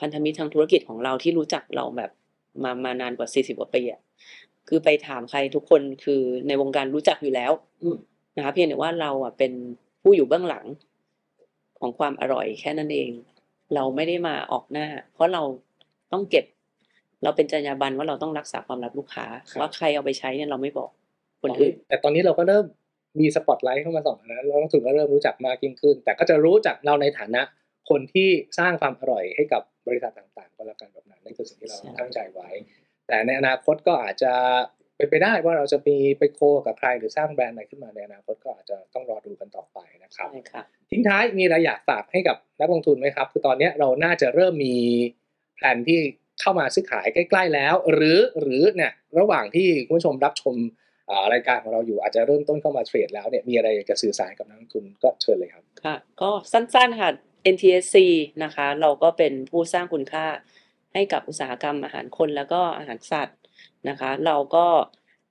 [0.00, 2.10] พันธมิตรทางธุรกิจของเราที่รู้จักเราแบบ
[2.62, 4.00] มามานานกว่า40กว่าปีอะ
[4.68, 7.52] คือไปถามใครทุกคนคือในวงการรู้จักอยู่แล้ว
[7.82, 7.96] อืม
[8.36, 9.52] นะคะเพียงแต่ว่าเราอะเป็น
[10.02, 10.66] ผู้อยู่เบื้องหลัง
[11.80, 13.10] ของความอร่อยแค่นั้นเอง
[13.74, 15.42] เราไม่ได้มาออกหน้า เพราะเรา
[16.12, 16.44] ต้องเก็บ
[17.22, 20.90] เราเป็นจรรยาบรรณว่าเราต้องรักษาความลับลูกค้าครับว่าใครเอาไปใช้เนี่ยเราไม่บอก
[21.42, 22.64] คนอื่นแต่ตอนนี้เราก็เริ่ม
[23.20, 27.42] มีสปอตไลท์เข้ามาส่องนะแล้วนักลงทุนก็เริ่มรู้จักมากยิ่งขึ้น แต่ก็จะรู้จักเราในฐานะ
[27.90, 28.28] คนที่
[28.58, 32.48] สร้างความอร่อยให้กับบริษัทต่างๆ ก็แล้วกันแบบนั้นนั่นคือสิ่งที่เราใช่ตั้งใจไว้
[33.08, 34.32] แต่ในอนาคตก็อาจจะ
[34.96, 44.76] เป็นไปได้ว่าเราจะมีไปโคกับใครหรือสร้างแบรนด์อะไรขึ้นมาในอนาคตก็อาจจะต้องรอดูกันต่อไปนะครับใช่ค่ะทิ้งท้ายมีอะไรอยากฝากให้กับนักลงทุนไหมครับ คือตอนเนี้ยเราน่าจะเริ่มมี
[45.56, 46.00] แผนที่
[46.40, 50.54] เข้ามาซื้อขายใกล้ ๆ แล้ว หรือหรือเนี่ยระหว่างที่คุณผู้ชมรับชม
[51.10, 57.10] อ่ารายการของเราอยู่อาจจะเริ่มต้นเข้ามาเทรดแล้วเนี่ยมีอะไรอยากจะสื่อสารกับนักลงทุนก็เชิญเลยครับค่ะก็สั้นๆค่ะ
[57.54, 57.96] NTSC
[58.44, 60.26] นะคะ เราก็เป็นผู้สร้างคุณค่า
[60.94, 63.38] ให้กับอุตสาหกรรมอาหารคนแล้วก็อาหารสัตว์
[63.88, 64.66] นะคะ เราก็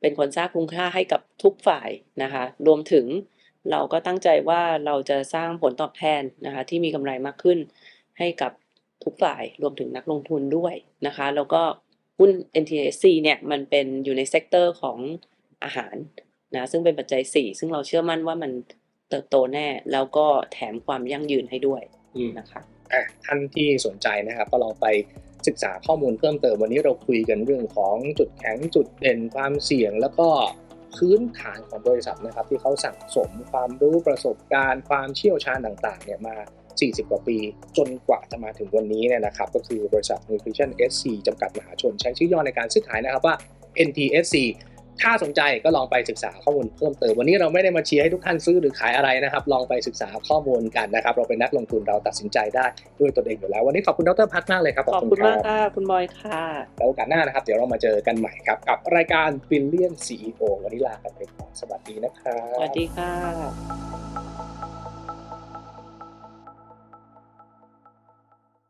[0.01, 1.89] เป็นคนสร้างคุณค่าให้กับทุกฝ่าย
[2.23, 3.05] นะคะ รวมถึง
[3.71, 7.59] เราก็ตั้งใจว่าเราจะสร้างผลตอบแทนนะคะ ที่มีกำไรมากขึ้น
[8.19, 8.51] ให้กับ
[9.03, 10.75] ทุกฝ่ายรวมถึงนักลงทุนด้วย
[11.07, 11.61] นะคะ แล้วก็
[12.19, 12.31] หุ้น
[12.63, 14.97] NTSC เนี่ยมันเป็นอยู่ใน sector ของ
[15.63, 15.95] อาหาร
[16.55, 18.51] นะซึ่งเป็นปัจจัย 4 ซึ่งเราเชื่อมั่นว่ามัน
[19.09, 21.83] เติบโตแน่ แล้วก็แถมความยั่งยืนให้ด้วย
[22.39, 22.61] นะคะ
[22.93, 24.87] อะท่านที่สนใจนะครับก็ลองไป
[25.47, 30.29] ศึกษาข้อมูลเพิ่มเติมวันนี้เราคุยกันเรื่องของจุดแข็งจุดเด่นความเสี่ยง แล้วก็
[30.95, 36.35] พื้นฐานของบริษัทนะครับที่เขาสั่งสมความรู้ประสบการณ์ ความเชี่ยวชาญต่างๆเนี่ยมา
[36.75, 37.37] 40 กว่าปี
[37.77, 43.35] จนกว่าจะมาถึงวันนี้เนี่ยนะครับ ก็คือบริษัท Nutrition SC จำกัดมหาชน ใช้ชื่อย่อในการซื้อขายนะครับว่า
[43.87, 44.35] NTSC
[45.01, 52.65] ถ้าสนใจก็ลองไปศึกษาข้อมูลเพิ่มเติมวันนี้เราไม่ได้มาเชียร์ให้ทุกท่านซื้อหรือขายอะไรนะครับ ลองไปศึกษาข้อมูลกันนะครับ เราเป็นนักลงทุนเราตัดสินใจได้
[52.99, 56.43] ด้วยตนเองอยู่แล้ว วันนี้ขอบคุณดรพัฒน์มากเลยครับ ขอบคุณมากค่ะคุณบอยค่ะ
[56.77, 64.04] แล้วโอกาสหน้านะครับ เดี๋ยวเรามาเจอกันใหม่ครับ กับรายการ Billion CEO วันนี้ลากันไปก่อนสวัสดีนะครับสวัสดีค่ะ